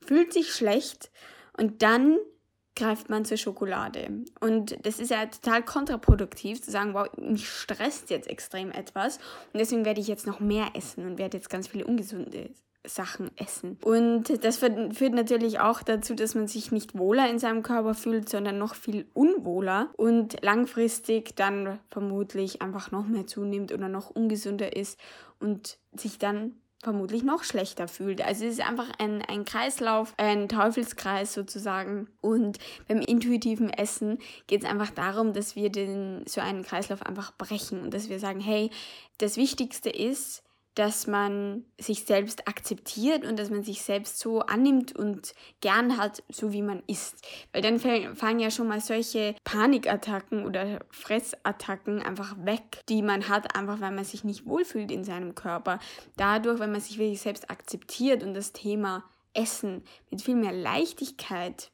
fühlt 0.04 0.34
sich 0.34 0.54
schlecht 0.54 1.12
und 1.56 1.84
dann 1.84 2.18
greift 2.77 3.10
man 3.10 3.25
zur 3.25 3.38
Schokolade. 3.38 4.07
Und 4.39 4.77
das 4.86 5.00
ist 5.00 5.12
ja 5.12 5.25
total 5.25 5.63
kontraproduktiv 5.63 6.62
zu 6.62 6.72
sagen, 6.72 6.93
wow, 6.93 7.07
mich 7.17 7.50
stresst 7.50 8.10
jetzt 8.10 8.29
extrem 8.29 8.72
etwas 8.72 9.17
und 9.51 9.60
deswegen 9.60 9.84
werde 9.84 10.00
ich 10.00 10.07
jetzt 10.07 10.27
noch 10.27 10.39
mehr 10.39 10.67
essen 10.75 11.05
und 11.05 11.17
werde 11.17 11.38
jetzt 11.38 11.50
ganz 11.50 11.67
viele 11.67 11.86
ungesunde 11.86 12.51
Sachen 12.86 13.31
essen. 13.38 13.77
Und 13.84 14.43
das 14.43 14.57
führt 14.57 15.13
natürlich 15.13 15.60
auch 15.60 15.84
dazu, 15.84 16.15
dass 16.15 16.36
man 16.36 16.48
sich 16.48 16.72
nicht 16.72 16.98
wohler 16.98 17.29
in 17.29 17.39
seinem 17.39 17.63
Körper 17.63 17.93
fühlt, 17.93 18.29
sondern 18.29 18.57
noch 18.57 18.75
viel 18.75 19.05
unwohler 19.13 19.89
und 19.98 20.41
langfristig 20.41 21.36
dann 21.36 21.79
vermutlich 21.91 22.62
einfach 22.62 22.91
noch 22.91 23.07
mehr 23.07 23.27
zunimmt 23.27 23.74
oder 23.74 23.90
noch 23.90 24.09
ungesünder 24.09 24.75
ist 24.75 25.00
und 25.40 25.77
sich 25.94 26.18
dann 26.18 26.53
vermutlich 26.83 27.24
noch 27.24 27.44
schlechter 27.44 27.87
fühlt. 27.87 28.22
Also 28.22 28.46
es 28.46 28.53
ist 28.53 28.68
einfach 28.68 28.90
ein, 29.00 29.22
ein 29.24 29.46
Kreislauf, 29.46 30.13
ein 30.18 30.48
Teufelskreis 30.48 31.33
sozusagen. 31.33 32.07
Und 32.22 32.59
beim 32.87 33.01
intuitiven 33.01 33.70
Essen 33.70 34.20
geht 34.46 34.63
es 34.63 34.70
einfach 34.70 34.92
darum, 34.92 35.33
dass 35.33 35.55
wir 35.55 35.72
den, 35.72 36.24
so 36.27 36.40
einen 36.40 36.63
Kreislauf 36.63 37.01
einfach 37.01 37.35
brechen 37.35 37.81
und 37.81 37.94
dass 37.94 38.09
wir 38.09 38.20
sagen, 38.20 38.40
hey, 38.40 38.70
das 39.18 39.37
Wichtigste 39.37 39.90
ist, 39.90 40.44
dass 40.77 41.07
man 41.07 41.66
sich 41.79 42.03
selbst 42.03 42.48
akzeptiert 42.48 43.25
und 43.25 43.40
dass 43.40 43.50
man 43.50 43.63
sich 43.63 43.81
selbst 43.81 44.20
so 44.20 44.42
annimmt 44.42 44.96
und 44.96 45.33
gern 45.59 45.98
hat, 45.98 46.22
so 46.29 46.51
wie 46.51 46.61
man 46.61 46.83
ist. 46.85 47.25
Weil 47.51 47.63
dann 47.63 47.79
fallen 47.79 48.40
ja 48.40 48.51
schon 48.51 48.68
mal 48.68 48.79
solche 48.79 49.35
Panikattacken 49.44 50.46
oder 50.46 50.85
Fressattacken 50.92 52.03
einfach 52.03 52.35
weg, 52.46 52.83
die 52.90 53.01
man 53.01 53.27
hat, 53.27 53.55
einfach 53.55 53.81
weil 53.81 53.92
man 53.92 54.05
sich 54.05 54.24
nicht 54.24 54.46
wohlfühlt 54.46 54.92
in 54.92 55.03
seinem 55.03 55.33
Körper. 55.33 55.79
Dadurch, 56.16 56.59
wenn 56.59 56.72
man 56.72 56.81
sich 56.81 57.00
wirklich 57.00 57.22
selbst 57.22 57.50
akzeptiert 57.50 58.22
und 58.22 58.35
das 58.35 58.53
Thema 58.53 59.03
Essen 59.33 59.83
mit 60.11 60.22
viel 60.22 60.35
mehr 60.35 60.53
Leichtigkeit 60.53 61.72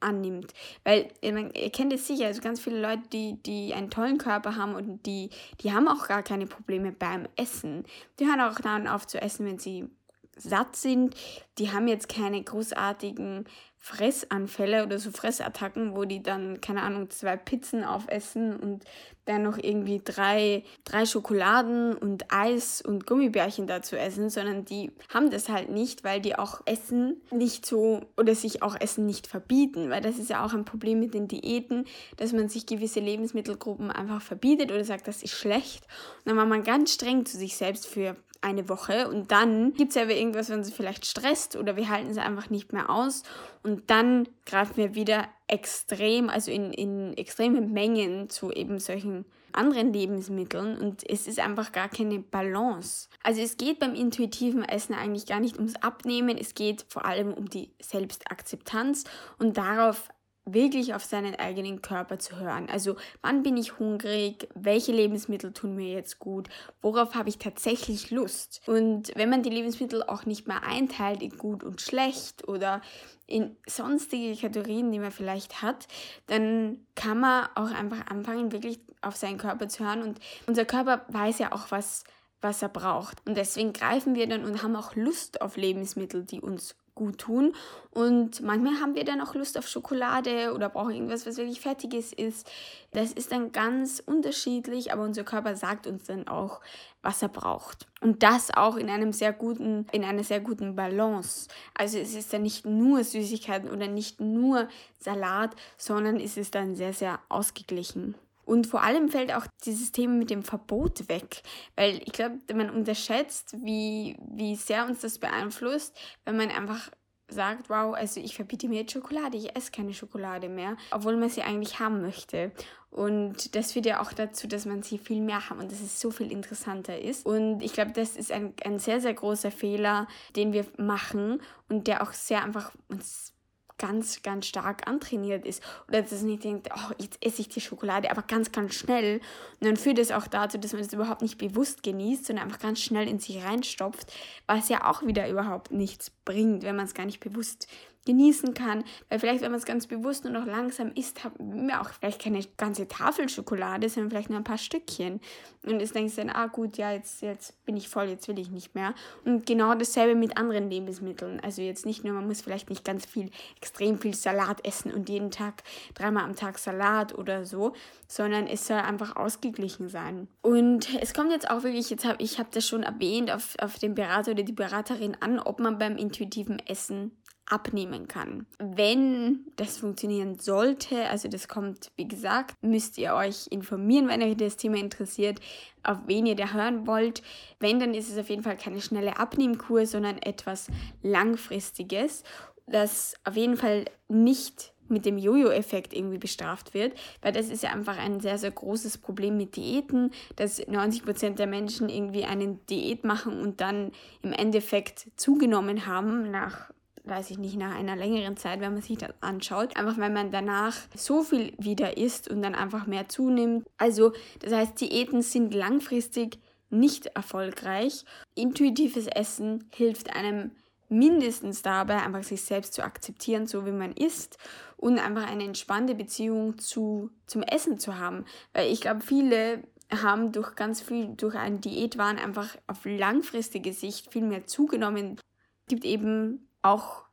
annimmt. 0.00 0.52
Weil 0.84 1.08
ihr 1.20 1.70
kennt 1.70 1.92
es 1.92 2.06
sicher, 2.06 2.26
also 2.26 2.40
ganz 2.40 2.60
viele 2.60 2.80
Leute, 2.80 3.02
die, 3.12 3.42
die 3.42 3.74
einen 3.74 3.90
tollen 3.90 4.18
Körper 4.18 4.56
haben 4.56 4.74
und 4.74 5.04
die, 5.06 5.30
die 5.60 5.72
haben 5.72 5.88
auch 5.88 6.08
gar 6.08 6.22
keine 6.22 6.46
Probleme 6.46 6.92
beim 6.92 7.26
Essen. 7.36 7.84
Die 8.18 8.26
hören 8.26 8.40
auch 8.40 8.60
dann 8.60 8.86
auf 8.86 9.06
zu 9.06 9.20
essen, 9.20 9.46
wenn 9.46 9.58
sie 9.58 9.88
satt 10.36 10.76
sind. 10.76 11.14
Die 11.58 11.72
haben 11.72 11.88
jetzt 11.88 12.08
keine 12.08 12.42
großartigen 12.42 13.46
Fressanfälle 13.86 14.82
oder 14.82 14.98
so 14.98 15.12
Fressattacken, 15.12 15.94
wo 15.94 16.04
die 16.04 16.20
dann, 16.20 16.60
keine 16.60 16.82
Ahnung, 16.82 17.08
zwei 17.10 17.36
Pizzen 17.36 17.84
aufessen 17.84 18.56
und 18.56 18.82
dann 19.26 19.44
noch 19.44 19.58
irgendwie 19.58 20.02
drei, 20.04 20.64
drei 20.82 21.06
Schokoladen 21.06 21.94
und 21.94 22.32
Eis 22.32 22.82
und 22.82 23.06
Gummibärchen 23.06 23.68
dazu 23.68 23.94
essen, 23.94 24.28
sondern 24.28 24.64
die 24.64 24.90
haben 25.14 25.30
das 25.30 25.48
halt 25.48 25.70
nicht, 25.70 26.02
weil 26.02 26.20
die 26.20 26.36
auch 26.36 26.62
Essen 26.64 27.22
nicht 27.30 27.64
so 27.64 28.00
oder 28.16 28.34
sich 28.34 28.60
auch 28.60 28.74
Essen 28.74 29.06
nicht 29.06 29.28
verbieten, 29.28 29.88
weil 29.88 30.00
das 30.00 30.18
ist 30.18 30.30
ja 30.30 30.44
auch 30.44 30.52
ein 30.52 30.64
Problem 30.64 30.98
mit 30.98 31.14
den 31.14 31.28
Diäten, 31.28 31.84
dass 32.16 32.32
man 32.32 32.48
sich 32.48 32.66
gewisse 32.66 32.98
Lebensmittelgruppen 32.98 33.92
einfach 33.92 34.20
verbietet 34.20 34.72
oder 34.72 34.84
sagt, 34.84 35.06
das 35.06 35.22
ist 35.22 35.32
schlecht. 35.32 35.84
Und 36.24 36.30
dann 36.30 36.36
war 36.36 36.46
man 36.46 36.64
ganz 36.64 36.92
streng 36.92 37.24
zu 37.24 37.36
sich 37.36 37.56
selbst 37.56 37.86
für 37.86 38.16
eine 38.46 38.68
Woche 38.68 39.08
und 39.08 39.32
dann 39.32 39.72
gibt 39.74 39.90
es 39.90 39.96
ja 39.96 40.04
irgendwas, 40.08 40.48
wenn 40.48 40.62
sie 40.62 40.72
vielleicht 40.72 41.04
stresst 41.04 41.56
oder 41.56 41.76
wir 41.76 41.88
halten 41.88 42.10
es 42.10 42.18
einfach 42.18 42.48
nicht 42.48 42.72
mehr 42.72 42.88
aus 42.88 43.24
und 43.64 43.90
dann 43.90 44.28
greifen 44.46 44.76
wir 44.76 44.94
wieder 44.94 45.26
extrem, 45.48 46.30
also 46.30 46.52
in, 46.52 46.72
in 46.72 47.16
extreme 47.16 47.60
Mengen 47.60 48.30
zu 48.30 48.52
eben 48.52 48.78
solchen 48.78 49.24
anderen 49.52 49.92
Lebensmitteln 49.92 50.76
und 50.78 51.08
es 51.08 51.26
ist 51.26 51.40
einfach 51.40 51.72
gar 51.72 51.88
keine 51.88 52.20
Balance. 52.20 53.08
Also 53.22 53.40
es 53.40 53.56
geht 53.56 53.80
beim 53.80 53.94
intuitiven 53.94 54.62
Essen 54.62 54.94
eigentlich 54.94 55.26
gar 55.26 55.40
nicht 55.40 55.56
ums 55.56 55.76
Abnehmen, 55.76 56.38
es 56.38 56.54
geht 56.54 56.84
vor 56.88 57.04
allem 57.04 57.32
um 57.32 57.50
die 57.50 57.70
Selbstakzeptanz 57.80 59.04
und 59.38 59.56
darauf 59.56 60.08
wirklich 60.46 60.94
auf 60.94 61.04
seinen 61.04 61.34
eigenen 61.34 61.82
Körper 61.82 62.18
zu 62.18 62.38
hören. 62.38 62.68
Also 62.70 62.96
wann 63.20 63.42
bin 63.42 63.56
ich 63.56 63.78
hungrig, 63.78 64.48
welche 64.54 64.92
Lebensmittel 64.92 65.52
tun 65.52 65.74
mir 65.74 65.92
jetzt 65.92 66.20
gut, 66.20 66.48
worauf 66.80 67.14
habe 67.14 67.28
ich 67.28 67.38
tatsächlich 67.38 68.10
Lust. 68.12 68.62
Und 68.66 69.12
wenn 69.16 69.28
man 69.28 69.42
die 69.42 69.50
Lebensmittel 69.50 70.04
auch 70.04 70.24
nicht 70.24 70.46
mehr 70.46 70.62
einteilt 70.62 71.20
in 71.20 71.36
gut 71.36 71.64
und 71.64 71.80
schlecht 71.80 72.46
oder 72.46 72.80
in 73.26 73.56
sonstige 73.66 74.36
Kategorien, 74.40 74.92
die 74.92 75.00
man 75.00 75.10
vielleicht 75.10 75.62
hat, 75.62 75.88
dann 76.28 76.86
kann 76.94 77.18
man 77.18 77.48
auch 77.56 77.72
einfach 77.72 78.06
anfangen, 78.06 78.52
wirklich 78.52 78.78
auf 79.02 79.16
seinen 79.16 79.38
Körper 79.38 79.68
zu 79.68 79.84
hören. 79.84 80.02
Und 80.02 80.20
unser 80.46 80.64
Körper 80.64 81.04
weiß 81.08 81.40
ja 81.40 81.52
auch, 81.52 81.72
was, 81.72 82.04
was 82.40 82.62
er 82.62 82.68
braucht. 82.68 83.20
Und 83.26 83.36
deswegen 83.36 83.72
greifen 83.72 84.14
wir 84.14 84.28
dann 84.28 84.44
und 84.44 84.62
haben 84.62 84.76
auch 84.76 84.94
Lust 84.94 85.40
auf 85.40 85.56
Lebensmittel, 85.56 86.24
die 86.24 86.40
uns 86.40 86.76
gut 86.96 87.18
tun. 87.18 87.54
Und 87.92 88.42
manchmal 88.42 88.80
haben 88.80 88.96
wir 88.96 89.04
dann 89.04 89.20
auch 89.20 89.34
Lust 89.36 89.56
auf 89.56 89.68
Schokolade 89.68 90.52
oder 90.52 90.68
brauchen 90.68 90.94
irgendwas, 90.94 91.24
was 91.24 91.36
wirklich 91.36 91.60
Fertiges 91.60 92.12
ist. 92.12 92.50
Das 92.90 93.12
ist 93.12 93.30
dann 93.30 93.52
ganz 93.52 94.02
unterschiedlich, 94.04 94.92
aber 94.92 95.04
unser 95.04 95.22
Körper 95.22 95.54
sagt 95.54 95.86
uns 95.86 96.04
dann 96.04 96.26
auch, 96.26 96.60
was 97.02 97.22
er 97.22 97.28
braucht. 97.28 97.86
Und 98.00 98.24
das 98.24 98.50
auch 98.52 98.76
in 98.76 98.90
einem 98.90 99.12
sehr 99.12 99.32
guten, 99.32 99.86
in 99.92 100.02
einer 100.02 100.24
sehr 100.24 100.40
guten 100.40 100.74
Balance. 100.74 101.48
Also 101.74 101.98
es 101.98 102.14
ist 102.14 102.32
dann 102.32 102.42
nicht 102.42 102.66
nur 102.66 103.04
Süßigkeiten 103.04 103.70
oder 103.70 103.86
nicht 103.86 104.20
nur 104.20 104.68
Salat, 104.98 105.54
sondern 105.76 106.18
es 106.18 106.36
ist 106.36 106.56
dann 106.56 106.74
sehr, 106.74 106.92
sehr 106.92 107.20
ausgeglichen. 107.28 108.16
Und 108.46 108.66
vor 108.66 108.82
allem 108.82 109.10
fällt 109.10 109.34
auch 109.34 109.46
dieses 109.64 109.92
Thema 109.92 110.14
mit 110.14 110.30
dem 110.30 110.44
Verbot 110.44 111.08
weg, 111.08 111.42
weil 111.74 111.96
ich 111.98 112.12
glaube, 112.12 112.38
man 112.54 112.70
unterschätzt, 112.70 113.56
wie, 113.62 114.16
wie 114.30 114.54
sehr 114.54 114.86
uns 114.86 115.00
das 115.00 115.18
beeinflusst, 115.18 115.94
wenn 116.24 116.36
man 116.36 116.50
einfach 116.50 116.90
sagt, 117.28 117.68
wow, 117.68 117.94
also 117.94 118.20
ich 118.20 118.36
verbiete 118.36 118.68
mir 118.68 118.80
jetzt 118.80 118.92
Schokolade, 118.92 119.36
ich 119.36 119.56
esse 119.56 119.72
keine 119.72 119.92
Schokolade 119.92 120.48
mehr, 120.48 120.76
obwohl 120.92 121.16
man 121.16 121.28
sie 121.28 121.42
eigentlich 121.42 121.80
haben 121.80 122.00
möchte. 122.00 122.52
Und 122.90 123.54
das 123.56 123.72
führt 123.72 123.86
ja 123.86 124.00
auch 124.00 124.12
dazu, 124.12 124.46
dass 124.46 124.64
man 124.64 124.82
sie 124.82 124.98
viel 124.98 125.20
mehr 125.20 125.50
haben 125.50 125.58
und 125.58 125.70
dass 125.70 125.80
es 125.80 126.00
so 126.00 126.10
viel 126.10 126.30
interessanter 126.30 126.98
ist. 126.98 127.26
Und 127.26 127.62
ich 127.62 127.72
glaube, 127.72 127.92
das 127.92 128.16
ist 128.16 128.32
ein, 128.32 128.54
ein 128.64 128.78
sehr, 128.78 129.00
sehr 129.00 129.12
großer 129.12 129.50
Fehler, 129.50 130.06
den 130.36 130.52
wir 130.52 130.64
machen 130.78 131.42
und 131.68 131.88
der 131.88 132.02
auch 132.02 132.12
sehr 132.12 132.42
einfach 132.42 132.72
uns 132.88 133.35
ganz, 133.78 134.22
ganz 134.22 134.46
stark 134.46 134.88
antrainiert 134.88 135.44
ist. 135.44 135.62
Oder 135.88 136.02
dass 136.02 136.12
man 136.12 136.26
nicht 136.26 136.44
denkt, 136.44 136.68
oh, 136.74 136.92
jetzt 136.98 137.18
esse 137.24 137.42
ich 137.42 137.48
die 137.48 137.60
Schokolade, 137.60 138.10
aber 138.10 138.22
ganz, 138.22 138.52
ganz 138.52 138.74
schnell. 138.74 139.20
Und 139.60 139.66
dann 139.66 139.76
führt 139.76 139.98
es 139.98 140.12
auch 140.12 140.26
dazu, 140.26 140.58
dass 140.58 140.72
man 140.72 140.82
das 140.82 140.92
überhaupt 140.92 141.22
nicht 141.22 141.38
bewusst 141.38 141.82
genießt, 141.82 142.26
sondern 142.26 142.46
einfach 142.46 142.60
ganz 142.60 142.80
schnell 142.80 143.08
in 143.08 143.18
sich 143.18 143.44
reinstopft, 143.44 144.12
was 144.46 144.68
ja 144.68 144.88
auch 144.90 145.02
wieder 145.02 145.28
überhaupt 145.28 145.72
nichts 145.72 146.10
bringt, 146.10 146.62
wenn 146.62 146.76
man 146.76 146.86
es 146.86 146.94
gar 146.94 147.06
nicht 147.06 147.20
bewusst 147.20 147.68
genießen 148.06 148.54
kann. 148.54 148.84
Weil 149.10 149.18
vielleicht, 149.18 149.42
wenn 149.42 149.50
man 149.50 149.60
es 149.60 149.66
ganz 149.66 149.86
bewusst 149.86 150.24
und 150.24 150.32
noch 150.32 150.46
langsam 150.46 150.92
isst, 150.94 151.24
haben 151.24 151.66
wir 151.66 151.80
auch 151.80 151.90
vielleicht 151.90 152.22
keine 152.22 152.40
ganze 152.56 152.88
Tafel 152.88 153.28
Schokolade, 153.28 153.88
sondern 153.88 154.10
vielleicht 154.10 154.30
nur 154.30 154.38
ein 154.38 154.44
paar 154.44 154.58
Stückchen. 154.58 155.20
Und 155.64 155.80
jetzt 155.80 155.94
denkst 155.94 156.14
du 156.14 156.22
dann, 156.22 156.30
ah 156.30 156.46
gut, 156.46 156.78
ja, 156.78 156.92
jetzt, 156.92 157.20
jetzt 157.22 157.64
bin 157.66 157.76
ich 157.76 157.88
voll, 157.88 158.06
jetzt 158.06 158.28
will 158.28 158.38
ich 158.38 158.50
nicht 158.50 158.74
mehr. 158.74 158.94
Und 159.24 159.44
genau 159.44 159.74
dasselbe 159.74 160.14
mit 160.14 160.38
anderen 160.38 160.70
Lebensmitteln. 160.70 161.40
Also 161.40 161.60
jetzt 161.60 161.84
nicht 161.84 162.04
nur, 162.04 162.14
man 162.14 162.26
muss 162.26 162.40
vielleicht 162.40 162.70
nicht 162.70 162.84
ganz 162.84 163.04
viel, 163.04 163.30
extrem 163.56 163.98
viel 163.98 164.14
Salat 164.14 164.64
essen 164.64 164.92
und 164.92 165.08
jeden 165.08 165.30
Tag 165.30 165.64
dreimal 165.94 166.24
am 166.24 166.36
Tag 166.36 166.58
Salat 166.58 167.16
oder 167.16 167.44
so, 167.44 167.74
sondern 168.06 168.46
es 168.46 168.66
soll 168.66 168.78
einfach 168.78 169.16
ausgeglichen 169.16 169.88
sein. 169.88 170.28
Und 170.42 170.88
es 171.02 171.12
kommt 171.12 171.32
jetzt 171.32 171.50
auch 171.50 171.64
wirklich, 171.64 171.90
jetzt 171.90 172.04
hab, 172.04 172.20
ich 172.20 172.38
habe 172.38 172.48
das 172.52 172.66
schon 172.66 172.84
erwähnt, 172.84 173.32
auf, 173.32 173.54
auf 173.60 173.78
den 173.78 173.94
Berater 173.96 174.30
oder 174.30 174.44
die 174.44 174.52
Beraterin 174.52 175.16
an, 175.20 175.40
ob 175.40 175.58
man 175.58 175.78
beim 175.78 175.96
intuitiven 175.96 176.60
Essen 176.60 177.10
abnehmen 177.46 178.08
kann. 178.08 178.46
Wenn 178.58 179.46
das 179.56 179.78
funktionieren 179.78 180.38
sollte, 180.38 181.08
also 181.08 181.28
das 181.28 181.48
kommt, 181.48 181.92
wie 181.96 182.08
gesagt, 182.08 182.56
müsst 182.62 182.98
ihr 182.98 183.14
euch 183.14 183.46
informieren, 183.50 184.08
wenn 184.08 184.22
euch 184.22 184.36
das 184.36 184.56
Thema 184.56 184.78
interessiert, 184.78 185.40
auf 185.82 185.98
wen 186.06 186.26
ihr 186.26 186.36
da 186.36 186.52
hören 186.52 186.86
wollt. 186.86 187.22
Wenn, 187.60 187.78
dann 187.78 187.94
ist 187.94 188.10
es 188.10 188.18
auf 188.18 188.28
jeden 188.28 188.42
Fall 188.42 188.56
keine 188.56 188.80
schnelle 188.80 189.18
Abnehmkur, 189.18 189.86
sondern 189.86 190.18
etwas 190.18 190.66
langfristiges, 191.02 192.24
das 192.66 193.14
auf 193.24 193.36
jeden 193.36 193.56
Fall 193.56 193.84
nicht 194.08 194.72
mit 194.88 195.04
dem 195.04 195.18
Jojo-Effekt 195.18 195.92
irgendwie 195.92 196.18
bestraft 196.18 196.74
wird, 196.74 196.94
weil 197.20 197.32
das 197.32 197.48
ist 197.48 197.62
ja 197.62 197.70
einfach 197.70 197.98
ein 197.98 198.20
sehr, 198.20 198.38
sehr 198.38 198.50
großes 198.50 198.98
Problem 198.98 199.36
mit 199.36 199.56
Diäten, 199.56 200.12
dass 200.36 200.60
90% 200.60 201.34
der 201.34 201.46
Menschen 201.46 201.88
irgendwie 201.88 202.24
eine 202.24 202.58
Diät 202.70 203.04
machen 203.04 203.40
und 203.40 203.60
dann 203.60 203.92
im 204.22 204.32
Endeffekt 204.32 205.08
zugenommen 205.16 205.86
haben 205.86 206.30
nach 206.30 206.70
weiß 207.06 207.30
ich 207.30 207.38
nicht, 207.38 207.56
nach 207.56 207.74
einer 207.74 207.96
längeren 207.96 208.36
Zeit, 208.36 208.60
wenn 208.60 208.72
man 208.72 208.82
sich 208.82 208.98
das 208.98 209.10
anschaut. 209.20 209.76
Einfach 209.76 209.98
weil 209.98 210.10
man 210.10 210.30
danach 210.30 210.76
so 210.94 211.22
viel 211.22 211.52
wieder 211.58 211.96
isst 211.96 212.28
und 212.28 212.42
dann 212.42 212.54
einfach 212.54 212.86
mehr 212.86 213.08
zunimmt. 213.08 213.66
Also, 213.76 214.12
das 214.40 214.52
heißt, 214.52 214.80
Diäten 214.80 215.22
sind 215.22 215.54
langfristig 215.54 216.38
nicht 216.70 217.06
erfolgreich. 217.06 218.04
Intuitives 218.34 219.06
Essen 219.06 219.68
hilft 219.72 220.14
einem 220.14 220.50
mindestens 220.88 221.62
dabei, 221.62 222.02
einfach 222.02 222.22
sich 222.22 222.42
selbst 222.42 222.74
zu 222.74 222.82
akzeptieren, 222.82 223.46
so 223.46 223.66
wie 223.66 223.72
man 223.72 223.92
ist 223.92 224.38
und 224.76 224.98
einfach 224.98 225.28
eine 225.28 225.44
entspannte 225.44 225.94
Beziehung 225.94 226.58
zu, 226.58 227.10
zum 227.26 227.42
Essen 227.42 227.78
zu 227.78 227.98
haben. 227.98 228.24
Weil 228.52 228.70
ich 228.70 228.80
glaube, 228.80 229.00
viele 229.00 229.64
haben 229.90 230.32
durch 230.32 230.54
ganz 230.54 230.80
viel, 230.80 231.08
durch 231.16 231.34
einen 231.34 231.60
Diätwahn 231.60 232.18
einfach 232.18 232.56
auf 232.66 232.84
langfristige 232.84 233.72
Sicht 233.72 234.12
viel 234.12 234.24
mehr 234.24 234.46
zugenommen. 234.46 235.16
Es 235.16 235.68
gibt 235.68 235.84
eben 235.84 236.45
auch 236.66 237.06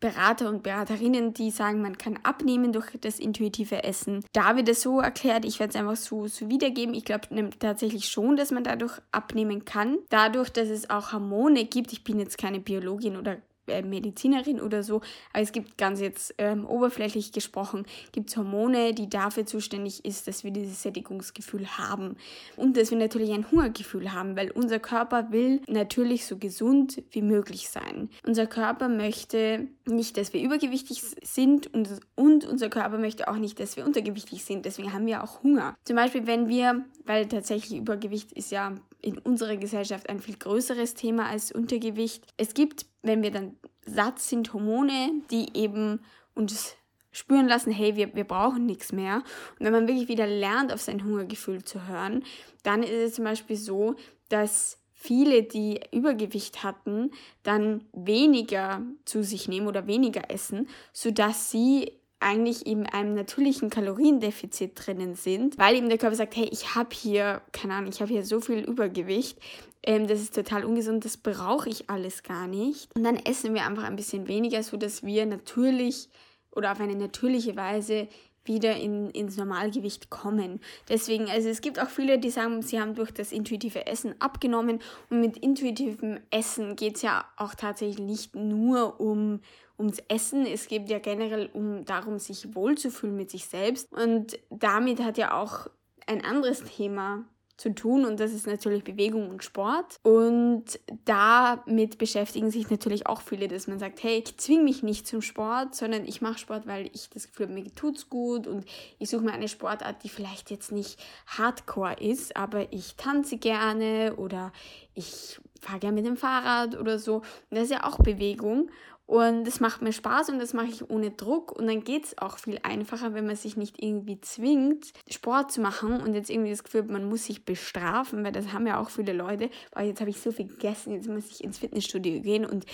Berater 0.00 0.48
und 0.48 0.62
Beraterinnen, 0.62 1.34
die 1.34 1.50
sagen, 1.50 1.82
man 1.82 1.98
kann 1.98 2.18
abnehmen 2.22 2.72
durch 2.72 2.86
das 3.02 3.18
intuitive 3.18 3.84
Essen. 3.84 4.24
Da 4.32 4.56
wird 4.56 4.68
es 4.70 4.80
so 4.80 5.00
erklärt, 5.00 5.44
ich 5.44 5.60
werde 5.60 5.70
es 5.72 5.76
einfach 5.76 5.96
so, 5.96 6.26
so 6.26 6.48
wiedergeben. 6.48 6.94
Ich 6.94 7.04
glaube 7.04 7.28
tatsächlich 7.58 8.08
schon, 8.08 8.36
dass 8.36 8.50
man 8.50 8.64
dadurch 8.64 8.98
abnehmen 9.12 9.66
kann. 9.66 9.98
Dadurch, 10.08 10.48
dass 10.48 10.68
es 10.68 10.88
auch 10.88 11.12
Hormone 11.12 11.66
gibt, 11.66 11.92
ich 11.92 12.02
bin 12.02 12.18
jetzt 12.18 12.38
keine 12.38 12.60
Biologin 12.60 13.18
oder 13.18 13.36
äh, 13.70 13.82
Medizinerin 13.82 14.60
oder 14.60 14.82
so, 14.82 15.00
aber 15.32 15.42
es 15.42 15.52
gibt 15.52 15.78
ganz 15.78 16.00
jetzt 16.00 16.34
ähm, 16.38 16.66
oberflächlich 16.66 17.32
gesprochen, 17.32 17.86
gibt 18.12 18.30
es 18.30 18.36
Hormone, 18.36 18.94
die 18.94 19.08
dafür 19.08 19.46
zuständig 19.46 20.04
ist, 20.04 20.28
dass 20.28 20.44
wir 20.44 20.50
dieses 20.50 20.82
Sättigungsgefühl 20.82 21.66
haben 21.78 22.16
und 22.56 22.76
dass 22.76 22.90
wir 22.90 22.98
natürlich 22.98 23.32
ein 23.32 23.50
Hungergefühl 23.50 24.12
haben, 24.12 24.36
weil 24.36 24.50
unser 24.50 24.78
Körper 24.78 25.30
will 25.32 25.60
natürlich 25.68 26.26
so 26.26 26.36
gesund 26.36 27.02
wie 27.10 27.22
möglich 27.22 27.68
sein. 27.68 28.10
Unser 28.26 28.46
Körper 28.46 28.88
möchte 28.88 29.68
nicht, 29.86 30.16
dass 30.16 30.32
wir 30.32 30.42
übergewichtig 30.42 31.02
sind 31.22 31.72
und, 31.72 31.88
und 32.16 32.44
unser 32.44 32.68
Körper 32.68 32.98
möchte 32.98 33.28
auch 33.28 33.36
nicht, 33.36 33.60
dass 33.60 33.76
wir 33.76 33.84
untergewichtig 33.84 34.44
sind, 34.44 34.64
deswegen 34.64 34.92
haben 34.92 35.06
wir 35.06 35.22
auch 35.22 35.42
Hunger. 35.42 35.76
Zum 35.84 35.96
Beispiel, 35.96 36.26
wenn 36.26 36.48
wir, 36.48 36.84
weil 37.06 37.26
tatsächlich 37.26 37.78
Übergewicht 37.78 38.32
ist 38.32 38.50
ja 38.50 38.74
in 39.02 39.18
unserer 39.18 39.56
Gesellschaft 39.56 40.08
ein 40.08 40.20
viel 40.20 40.36
größeres 40.36 40.94
Thema 40.94 41.28
als 41.28 41.52
Untergewicht. 41.52 42.24
Es 42.36 42.54
gibt, 42.54 42.86
wenn 43.02 43.22
wir 43.22 43.30
dann 43.30 43.56
satt 43.84 44.18
sind, 44.18 44.52
Hormone, 44.52 45.22
die 45.30 45.56
eben 45.56 46.00
uns 46.34 46.76
spüren 47.12 47.48
lassen, 47.48 47.72
hey, 47.72 47.96
wir, 47.96 48.14
wir 48.14 48.24
brauchen 48.24 48.66
nichts 48.66 48.92
mehr. 48.92 49.16
Und 49.58 49.66
wenn 49.66 49.72
man 49.72 49.88
wirklich 49.88 50.08
wieder 50.08 50.26
lernt, 50.26 50.72
auf 50.72 50.80
sein 50.80 51.04
Hungergefühl 51.04 51.64
zu 51.64 51.88
hören, 51.88 52.24
dann 52.62 52.82
ist 52.82 52.90
es 52.90 53.14
zum 53.14 53.24
Beispiel 53.24 53.56
so, 53.56 53.96
dass 54.28 54.78
viele, 54.92 55.42
die 55.42 55.80
Übergewicht 55.92 56.62
hatten, 56.62 57.10
dann 57.42 57.84
weniger 57.92 58.82
zu 59.06 59.24
sich 59.24 59.48
nehmen 59.48 59.66
oder 59.66 59.86
weniger 59.86 60.30
essen, 60.30 60.68
sodass 60.92 61.50
sie 61.50 61.99
eigentlich 62.20 62.66
eben 62.66 62.86
einem 62.86 63.14
natürlichen 63.14 63.70
Kaloriendefizit 63.70 64.72
drinnen 64.74 65.14
sind, 65.14 65.58
weil 65.58 65.76
eben 65.76 65.88
der 65.88 65.98
Körper 65.98 66.16
sagt, 66.16 66.36
hey, 66.36 66.48
ich 66.52 66.74
habe 66.74 66.90
hier, 66.92 67.40
keine 67.52 67.74
Ahnung, 67.74 67.90
ich 67.90 68.00
habe 68.00 68.12
hier 68.12 68.24
so 68.24 68.40
viel 68.40 68.58
Übergewicht, 68.58 69.38
ähm, 69.82 70.06
das 70.06 70.20
ist 70.20 70.34
total 70.34 70.64
ungesund, 70.64 71.04
das 71.04 71.16
brauche 71.16 71.68
ich 71.68 71.88
alles 71.88 72.22
gar 72.22 72.46
nicht. 72.46 72.94
Und 72.94 73.04
dann 73.04 73.16
essen 73.16 73.54
wir 73.54 73.66
einfach 73.66 73.84
ein 73.84 73.96
bisschen 73.96 74.28
weniger, 74.28 74.62
so 74.62 74.76
dass 74.76 75.02
wir 75.02 75.24
natürlich 75.26 76.08
oder 76.52 76.72
auf 76.72 76.80
eine 76.80 76.96
natürliche 76.96 77.56
Weise 77.56 78.08
wieder 78.44 78.76
in, 78.76 79.10
ins 79.10 79.36
Normalgewicht 79.36 80.10
kommen. 80.10 80.60
Deswegen, 80.88 81.28
also 81.28 81.48
es 81.48 81.60
gibt 81.60 81.80
auch 81.80 81.88
viele, 81.88 82.18
die 82.18 82.30
sagen, 82.30 82.62
sie 82.62 82.80
haben 82.80 82.94
durch 82.94 83.12
das 83.12 83.32
intuitive 83.32 83.86
Essen 83.86 84.14
abgenommen. 84.18 84.80
Und 85.10 85.20
mit 85.20 85.36
intuitivem 85.38 86.20
Essen 86.30 86.76
geht 86.76 86.96
es 86.96 87.02
ja 87.02 87.24
auch 87.36 87.54
tatsächlich 87.54 87.98
nicht 87.98 88.34
nur 88.34 89.00
um, 89.00 89.40
ums 89.78 89.98
Essen, 90.08 90.46
es 90.46 90.68
geht 90.68 90.88
ja 90.88 90.98
generell 90.98 91.50
um 91.52 91.84
darum, 91.84 92.18
sich 92.18 92.54
wohlzufühlen 92.54 93.16
mit 93.16 93.30
sich 93.30 93.46
selbst. 93.46 93.92
Und 93.92 94.38
damit 94.50 95.02
hat 95.02 95.18
ja 95.18 95.40
auch 95.40 95.68
ein 96.06 96.24
anderes 96.24 96.64
Thema 96.64 97.24
zu 97.60 97.74
tun 97.74 98.06
und 98.06 98.18
das 98.18 98.32
ist 98.32 98.46
natürlich 98.46 98.84
Bewegung 98.84 99.28
und 99.28 99.44
Sport. 99.44 99.98
Und 100.02 100.80
damit 101.04 101.98
beschäftigen 101.98 102.50
sich 102.50 102.70
natürlich 102.70 103.06
auch 103.06 103.20
viele, 103.20 103.48
dass 103.48 103.66
man 103.66 103.78
sagt, 103.78 104.02
hey, 104.02 104.22
ich 104.24 104.38
zwinge 104.38 104.62
mich 104.62 104.82
nicht 104.82 105.06
zum 105.06 105.20
Sport, 105.20 105.74
sondern 105.74 106.06
ich 106.06 106.22
mache 106.22 106.38
Sport, 106.38 106.66
weil 106.66 106.88
ich 106.94 107.10
das 107.10 107.28
Gefühl 107.28 107.46
habe, 107.46 107.60
mir 107.60 107.70
tut's 107.74 108.08
gut 108.08 108.46
und 108.46 108.64
ich 108.98 109.10
suche 109.10 109.24
mir 109.24 109.32
eine 109.32 109.46
Sportart, 109.46 110.02
die 110.02 110.08
vielleicht 110.08 110.50
jetzt 110.50 110.72
nicht 110.72 110.98
hardcore 111.26 112.00
ist, 112.00 112.34
aber 112.34 112.72
ich 112.72 112.96
tanze 112.96 113.36
gerne 113.36 114.14
oder 114.16 114.52
ich 114.94 115.38
fahre 115.60 115.80
gerne 115.80 115.96
mit 115.96 116.06
dem 116.06 116.16
Fahrrad 116.16 116.78
oder 116.78 116.98
so. 116.98 117.16
Und 117.16 117.24
das 117.50 117.64
ist 117.64 117.72
ja 117.72 117.84
auch 117.84 117.98
Bewegung. 117.98 118.70
Und 119.10 119.48
es 119.48 119.58
macht 119.58 119.82
mir 119.82 119.92
Spaß 119.92 120.28
und 120.28 120.38
das 120.38 120.54
mache 120.54 120.68
ich 120.68 120.88
ohne 120.88 121.10
Druck. 121.10 121.50
Und 121.50 121.66
dann 121.66 121.82
geht 121.82 122.04
es 122.04 122.18
auch 122.18 122.38
viel 122.38 122.60
einfacher, 122.62 123.12
wenn 123.12 123.26
man 123.26 123.34
sich 123.34 123.56
nicht 123.56 123.82
irgendwie 123.82 124.20
zwingt, 124.20 124.92
Sport 125.10 125.50
zu 125.50 125.60
machen 125.60 126.00
und 126.00 126.14
jetzt 126.14 126.30
irgendwie 126.30 126.50
das 126.50 126.62
Gefühl, 126.62 126.84
man 126.84 127.08
muss 127.08 127.24
sich 127.24 127.44
bestrafen, 127.44 128.22
weil 128.22 128.30
das 128.30 128.52
haben 128.52 128.68
ja 128.68 128.78
auch 128.80 128.88
viele 128.88 129.12
Leute. 129.12 129.50
Boah, 129.72 129.82
jetzt 129.82 129.98
habe 129.98 130.10
ich 130.10 130.20
so 130.20 130.30
viel 130.30 130.46
gegessen, 130.46 130.92
jetzt 130.92 131.08
muss 131.08 131.28
ich 131.28 131.42
ins 131.42 131.58
Fitnessstudio 131.58 132.20
gehen 132.20 132.46
und 132.46 132.66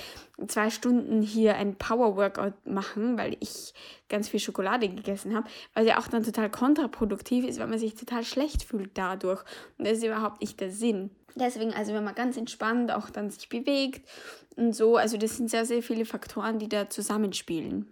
zwei 0.47 0.69
Stunden 0.69 1.23
hier 1.23 1.57
ein 1.57 1.75
Power-Workout 1.77 2.67
machen, 2.67 3.17
weil 3.17 3.39
ich 3.41 3.73
ganz 4.11 4.29
viel 4.29 4.39
Schokolade 4.39 4.91
gegessen 4.91 5.35
habe, 5.35 5.49
was 5.73 5.87
ja 5.87 5.99
auch 5.99 6.09
dann 6.09 6.23
total 6.23 6.51
kontraproduktiv 6.51 7.47
ist, 7.47 7.59
weil 7.61 7.69
man 7.69 7.79
sich 7.79 7.95
total 7.95 8.25
schlecht 8.25 8.63
fühlt 8.63 8.91
dadurch. 8.93 9.43
Und 9.79 9.87
das 9.89 9.97
ist 9.97 10.05
überhaupt 10.05 10.43
nicht 10.43 10.61
der 10.61 10.71
Sinn. 10.71 11.09
Deswegen, 11.39 11.75
also 11.75 11.93
wenn 11.93 12.03
man 12.03 12.15
ganz 12.15 12.39
entspannt 12.39 12.91
auch 12.91 13.11
dann 13.11 13.29
sich 13.29 13.51
bewegt 13.51 14.09
und 14.57 14.75
so, 14.75 14.97
also 14.97 15.19
das 15.19 15.37
sind 15.37 15.51
sehr, 15.51 15.67
sehr 15.67 15.83
viele 15.83 16.07
Faktoren, 16.07 16.59
die 16.59 16.67
da 16.67 16.89
zusammenspielen. 16.89 17.87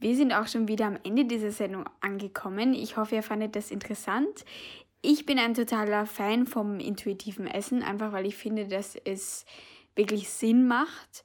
Wir 0.00 0.16
sind 0.16 0.32
auch 0.32 0.48
schon 0.48 0.66
wieder 0.66 0.86
am 0.86 0.98
Ende 1.04 1.26
dieser 1.26 1.52
Sendung 1.52 1.84
angekommen. 2.00 2.74
Ich 2.74 2.96
hoffe, 2.96 3.14
ihr 3.14 3.22
fandet 3.22 3.54
das 3.54 3.70
interessant. 3.70 4.44
Ich 5.00 5.26
bin 5.26 5.38
ein 5.38 5.54
totaler 5.54 6.06
Fan 6.06 6.48
vom 6.48 6.80
intuitiven 6.80 7.46
Essen, 7.46 7.84
einfach 7.84 8.10
weil 8.12 8.26
ich 8.26 8.34
finde, 8.34 8.66
dass 8.66 8.96
es 8.96 9.44
wirklich 9.96 10.28
Sinn 10.30 10.66
macht. 10.66 11.24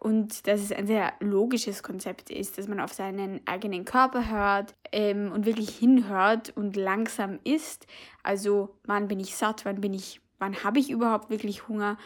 und 0.00 0.46
dass 0.46 0.60
es 0.60 0.70
ein 0.70 0.86
sehr 0.86 1.12
logisches 1.18 1.82
Konzept 1.82 2.30
ist, 2.30 2.56
dass 2.56 2.68
man 2.68 2.78
auf 2.78 2.92
seinen 2.92 3.40
eigenen 3.48 3.84
Körper 3.84 4.30
hört 4.30 4.74
ähm, 4.92 5.32
und 5.32 5.44
wirklich 5.44 5.70
hinhört 5.70 6.56
und 6.56 6.76
langsam 6.76 7.40
isst. 7.42 7.86
Also 8.22 8.76
wann 8.84 9.08
bin 9.08 9.18
ich 9.18 9.34
satt, 9.36 9.64
wann 9.64 9.80
bin 9.80 9.94
ich, 9.94 10.20
wann 10.38 10.62
habe 10.62 10.78
ich 10.78 10.90
überhaupt 10.90 11.30
wirklich 11.30 11.66
Hunger 11.66 11.98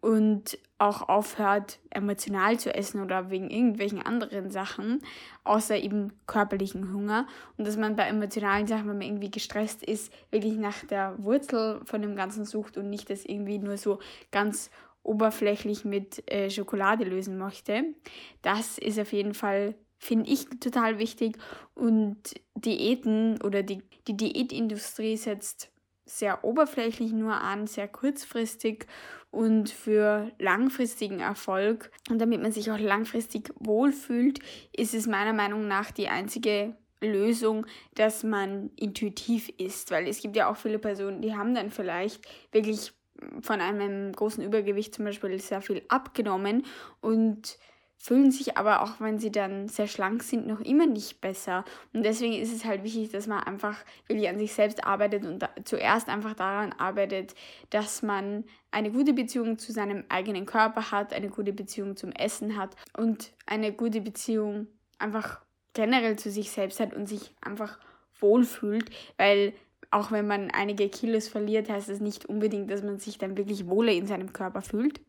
und 0.00 0.58
auch 0.78 1.08
aufhört, 1.08 1.80
emotional 1.90 2.58
zu 2.58 2.72
essen 2.74 3.02
oder 3.02 3.30
wegen 3.30 3.50
irgendwelchen 3.50 4.00
anderen 4.00 4.50
Sachen, 4.50 5.00
außer 5.44 5.76
eben 5.76 6.12
körperlichen 6.26 6.92
Hunger. 6.92 7.26
Und 7.56 7.66
dass 7.66 7.76
man 7.76 7.96
bei 7.96 8.04
emotionalen 8.04 8.66
Sachen, 8.66 8.88
wenn 8.88 8.98
man 8.98 9.06
irgendwie 9.06 9.30
gestresst 9.30 9.82
ist, 9.82 10.12
wirklich 10.30 10.56
nach 10.56 10.84
der 10.84 11.14
Wurzel 11.18 11.80
von 11.84 12.02
dem 12.02 12.14
Ganzen 12.14 12.44
sucht 12.44 12.76
und 12.76 12.90
nicht 12.90 13.10
das 13.10 13.24
irgendwie 13.24 13.58
nur 13.58 13.76
so 13.76 13.98
ganz 14.30 14.70
oberflächlich 15.08 15.84
mit 15.84 16.30
äh, 16.30 16.50
Schokolade 16.50 17.04
lösen 17.04 17.38
möchte. 17.38 17.94
Das 18.42 18.78
ist 18.78 18.98
auf 19.00 19.12
jeden 19.12 19.34
Fall, 19.34 19.74
finde 19.98 20.30
ich, 20.30 20.46
total 20.60 20.98
wichtig. 20.98 21.36
Und 21.74 22.34
Diäten 22.54 23.40
oder 23.42 23.62
die, 23.62 23.82
die 24.06 24.16
Diätindustrie 24.16 25.16
setzt 25.16 25.70
sehr 26.04 26.44
oberflächlich 26.44 27.12
nur 27.12 27.34
an, 27.34 27.66
sehr 27.66 27.88
kurzfristig 27.88 28.86
und 29.30 29.68
für 29.68 30.30
langfristigen 30.38 31.20
Erfolg 31.20 31.90
und 32.08 32.18
damit 32.18 32.40
man 32.40 32.52
sich 32.52 32.70
auch 32.70 32.78
langfristig 32.78 33.52
wohlfühlt, 33.56 34.38
ist 34.74 34.94
es 34.94 35.06
meiner 35.06 35.34
Meinung 35.34 35.68
nach 35.68 35.90
die 35.90 36.08
einzige 36.08 36.74
Lösung, 37.00 37.66
dass 37.94 38.24
man 38.24 38.70
intuitiv 38.76 39.50
isst, 39.58 39.90
weil 39.90 40.08
es 40.08 40.20
gibt 40.20 40.34
ja 40.34 40.50
auch 40.50 40.56
viele 40.56 40.78
Personen, 40.78 41.20
die 41.20 41.36
haben 41.36 41.54
dann 41.54 41.70
vielleicht 41.70 42.26
wirklich 42.52 42.92
von 43.40 43.60
einem 43.60 44.12
großen 44.12 44.42
Übergewicht 44.44 44.94
zum 44.94 45.04
Beispiel 45.04 45.38
sehr 45.40 45.60
viel 45.60 45.82
abgenommen 45.88 46.64
und 47.00 47.58
fühlen 47.98 48.30
sich 48.30 48.56
aber 48.56 48.82
auch, 48.82 49.00
wenn 49.00 49.18
sie 49.18 49.32
dann 49.32 49.68
sehr 49.68 49.88
schlank 49.88 50.22
sind, 50.22 50.46
noch 50.46 50.60
immer 50.60 50.86
nicht 50.86 51.20
besser. 51.20 51.64
Und 51.92 52.04
deswegen 52.04 52.34
ist 52.34 52.54
es 52.54 52.64
halt 52.64 52.84
wichtig, 52.84 53.10
dass 53.10 53.26
man 53.26 53.42
einfach 53.42 53.76
wirklich 54.06 54.28
an 54.28 54.38
sich 54.38 54.54
selbst 54.54 54.84
arbeitet 54.84 55.26
und 55.26 55.40
da, 55.40 55.50
zuerst 55.64 56.08
einfach 56.08 56.34
daran 56.34 56.72
arbeitet, 56.78 57.34
dass 57.70 58.02
man 58.02 58.44
eine 58.70 58.92
gute 58.92 59.12
Beziehung 59.12 59.58
zu 59.58 59.72
seinem 59.72 60.04
eigenen 60.08 60.46
Körper 60.46 60.92
hat, 60.92 61.12
eine 61.12 61.28
gute 61.28 61.52
Beziehung 61.52 61.96
zum 61.96 62.12
Essen 62.12 62.56
hat 62.56 62.76
und 62.96 63.32
eine 63.46 63.72
gute 63.72 64.00
Beziehung 64.00 64.68
einfach 64.98 65.40
generell 65.74 66.16
zu 66.16 66.30
sich 66.30 66.50
selbst 66.50 66.78
hat 66.78 66.94
und 66.94 67.08
sich 67.08 67.34
einfach 67.40 67.78
wohlfühlt, 68.20 68.90
weil 69.16 69.52
auch 69.90 70.12
wenn 70.12 70.26
man 70.26 70.50
einige 70.50 70.88
Kilos 70.88 71.28
verliert, 71.28 71.68
heißt 71.68 71.88
das 71.88 72.00
nicht 72.00 72.26
unbedingt, 72.26 72.70
dass 72.70 72.82
man 72.82 72.98
sich 72.98 73.18
dann 73.18 73.36
wirklich 73.36 73.66
wohler 73.66 73.92
in 73.92 74.06
seinem 74.06 74.32
Körper 74.32 74.62
fühlt. 74.62 75.00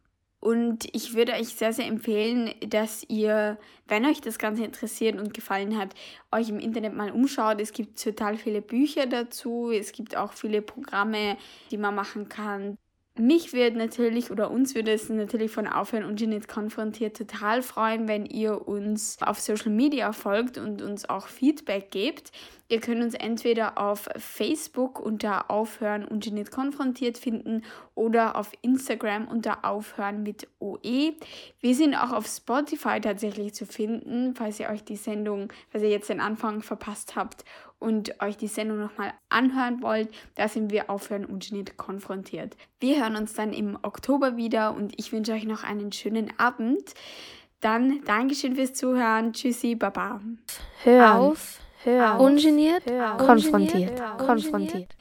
Und 0.41 0.87
ich 0.95 1.15
würde 1.15 1.33
euch 1.33 1.49
sehr, 1.49 1.73
sehr 1.73 1.87
empfehlen, 1.87 2.53
dass 2.65 3.03
ihr, 3.09 3.57
wenn 3.87 4.05
euch 4.05 4.21
das 4.21 4.39
Ganze 4.39 4.63
interessiert 4.63 5.19
und 5.19 5.33
gefallen 5.33 5.77
hat, 5.77 5.93
euch 6.31 6.47
im 6.47 6.59
Internet 6.59 6.95
mal 6.95 7.11
umschaut. 7.11 7.59
Es 7.59 7.73
gibt 7.73 8.01
total 8.01 8.37
viele 8.37 8.61
Bücher 8.61 9.05
dazu. 9.05 9.69
Es 9.69 9.91
gibt 9.91 10.15
auch 10.15 10.31
viele 10.31 10.61
Programme, 10.61 11.35
die 11.71 11.77
man 11.77 11.93
machen 11.93 12.29
kann. 12.29 12.77
Mich 13.17 13.51
wird 13.51 13.75
natürlich 13.75 14.31
oder 14.31 14.49
uns 14.49 14.75
würde 14.75 14.93
es 14.93 15.09
natürlich 15.09 15.51
von 15.51 15.67
Aufhören 15.67 16.05
und 16.05 16.19
Jeanette 16.19 16.47
konfrontiert 16.47 17.17
total 17.17 17.61
freuen, 17.61 18.07
wenn 18.07 18.25
ihr 18.25 18.65
uns 18.65 19.17
auf 19.21 19.41
Social 19.41 19.71
Media 19.71 20.13
folgt 20.13 20.57
und 20.57 20.81
uns 20.81 21.09
auch 21.09 21.27
Feedback 21.27 21.91
gebt. 21.91 22.31
Ihr 22.69 22.79
könnt 22.79 23.01
uns 23.03 23.15
entweder 23.15 23.79
auf 23.79 24.07
Facebook 24.15 24.99
unter 24.99 25.49
Aufhören 25.49 26.05
und 26.05 26.23
Jeanette 26.23 26.51
konfrontiert 26.51 27.17
finden 27.17 27.63
oder 27.95 28.35
auf 28.35 28.51
Instagram 28.61 29.27
unter 29.27 29.65
Aufhören 29.65 30.21
mit 30.21 30.47
OE. 30.59 31.15
Wir 31.59 31.75
sind 31.75 31.95
auch 31.95 32.11
auf 32.11 32.27
Spotify 32.27 33.01
tatsächlich 33.01 33.55
zu 33.55 33.65
finden, 33.65 34.35
falls 34.35 34.59
ihr 34.59 34.69
euch 34.69 34.83
die 34.83 34.97
Sendung, 34.97 35.51
falls 35.71 35.83
ihr 35.83 35.89
jetzt 35.89 36.09
den 36.09 36.21
Anfang 36.21 36.61
verpasst 36.61 37.15
habt 37.15 37.43
und 37.79 38.21
euch 38.21 38.37
die 38.37 38.47
Sendung 38.47 38.79
nochmal 38.79 39.13
anhören 39.29 39.81
wollt. 39.81 40.09
Da 40.35 40.47
sind 40.47 40.71
wir 40.71 40.91
Aufhören 40.91 41.25
und 41.25 41.43
Jeanette 41.43 41.73
konfrontiert. 41.73 42.55
Wir 42.79 43.01
hören 43.01 43.15
uns 43.15 43.33
dann 43.33 43.51
im 43.51 43.79
Oktober 43.81 44.37
wieder 44.37 44.75
und 44.75 44.93
ich 44.97 45.11
wünsche 45.11 45.31
euch 45.31 45.45
noch 45.45 45.63
einen 45.63 45.91
schönen 45.91 46.31
Abend. 46.37 46.93
Dann 47.61 48.03
Dankeschön 48.05 48.55
fürs 48.55 48.73
Zuhören. 48.73 49.33
Tschüssi, 49.33 49.73
Baba. 49.73 50.21
Hör 50.83 51.15
auf. 51.15 51.58
Hör. 51.83 52.21
Ungeniert. 52.21 52.89
Hör. 52.89 53.17
Konfrontiert. 53.17 54.01
Konfrontiert. 54.17 54.98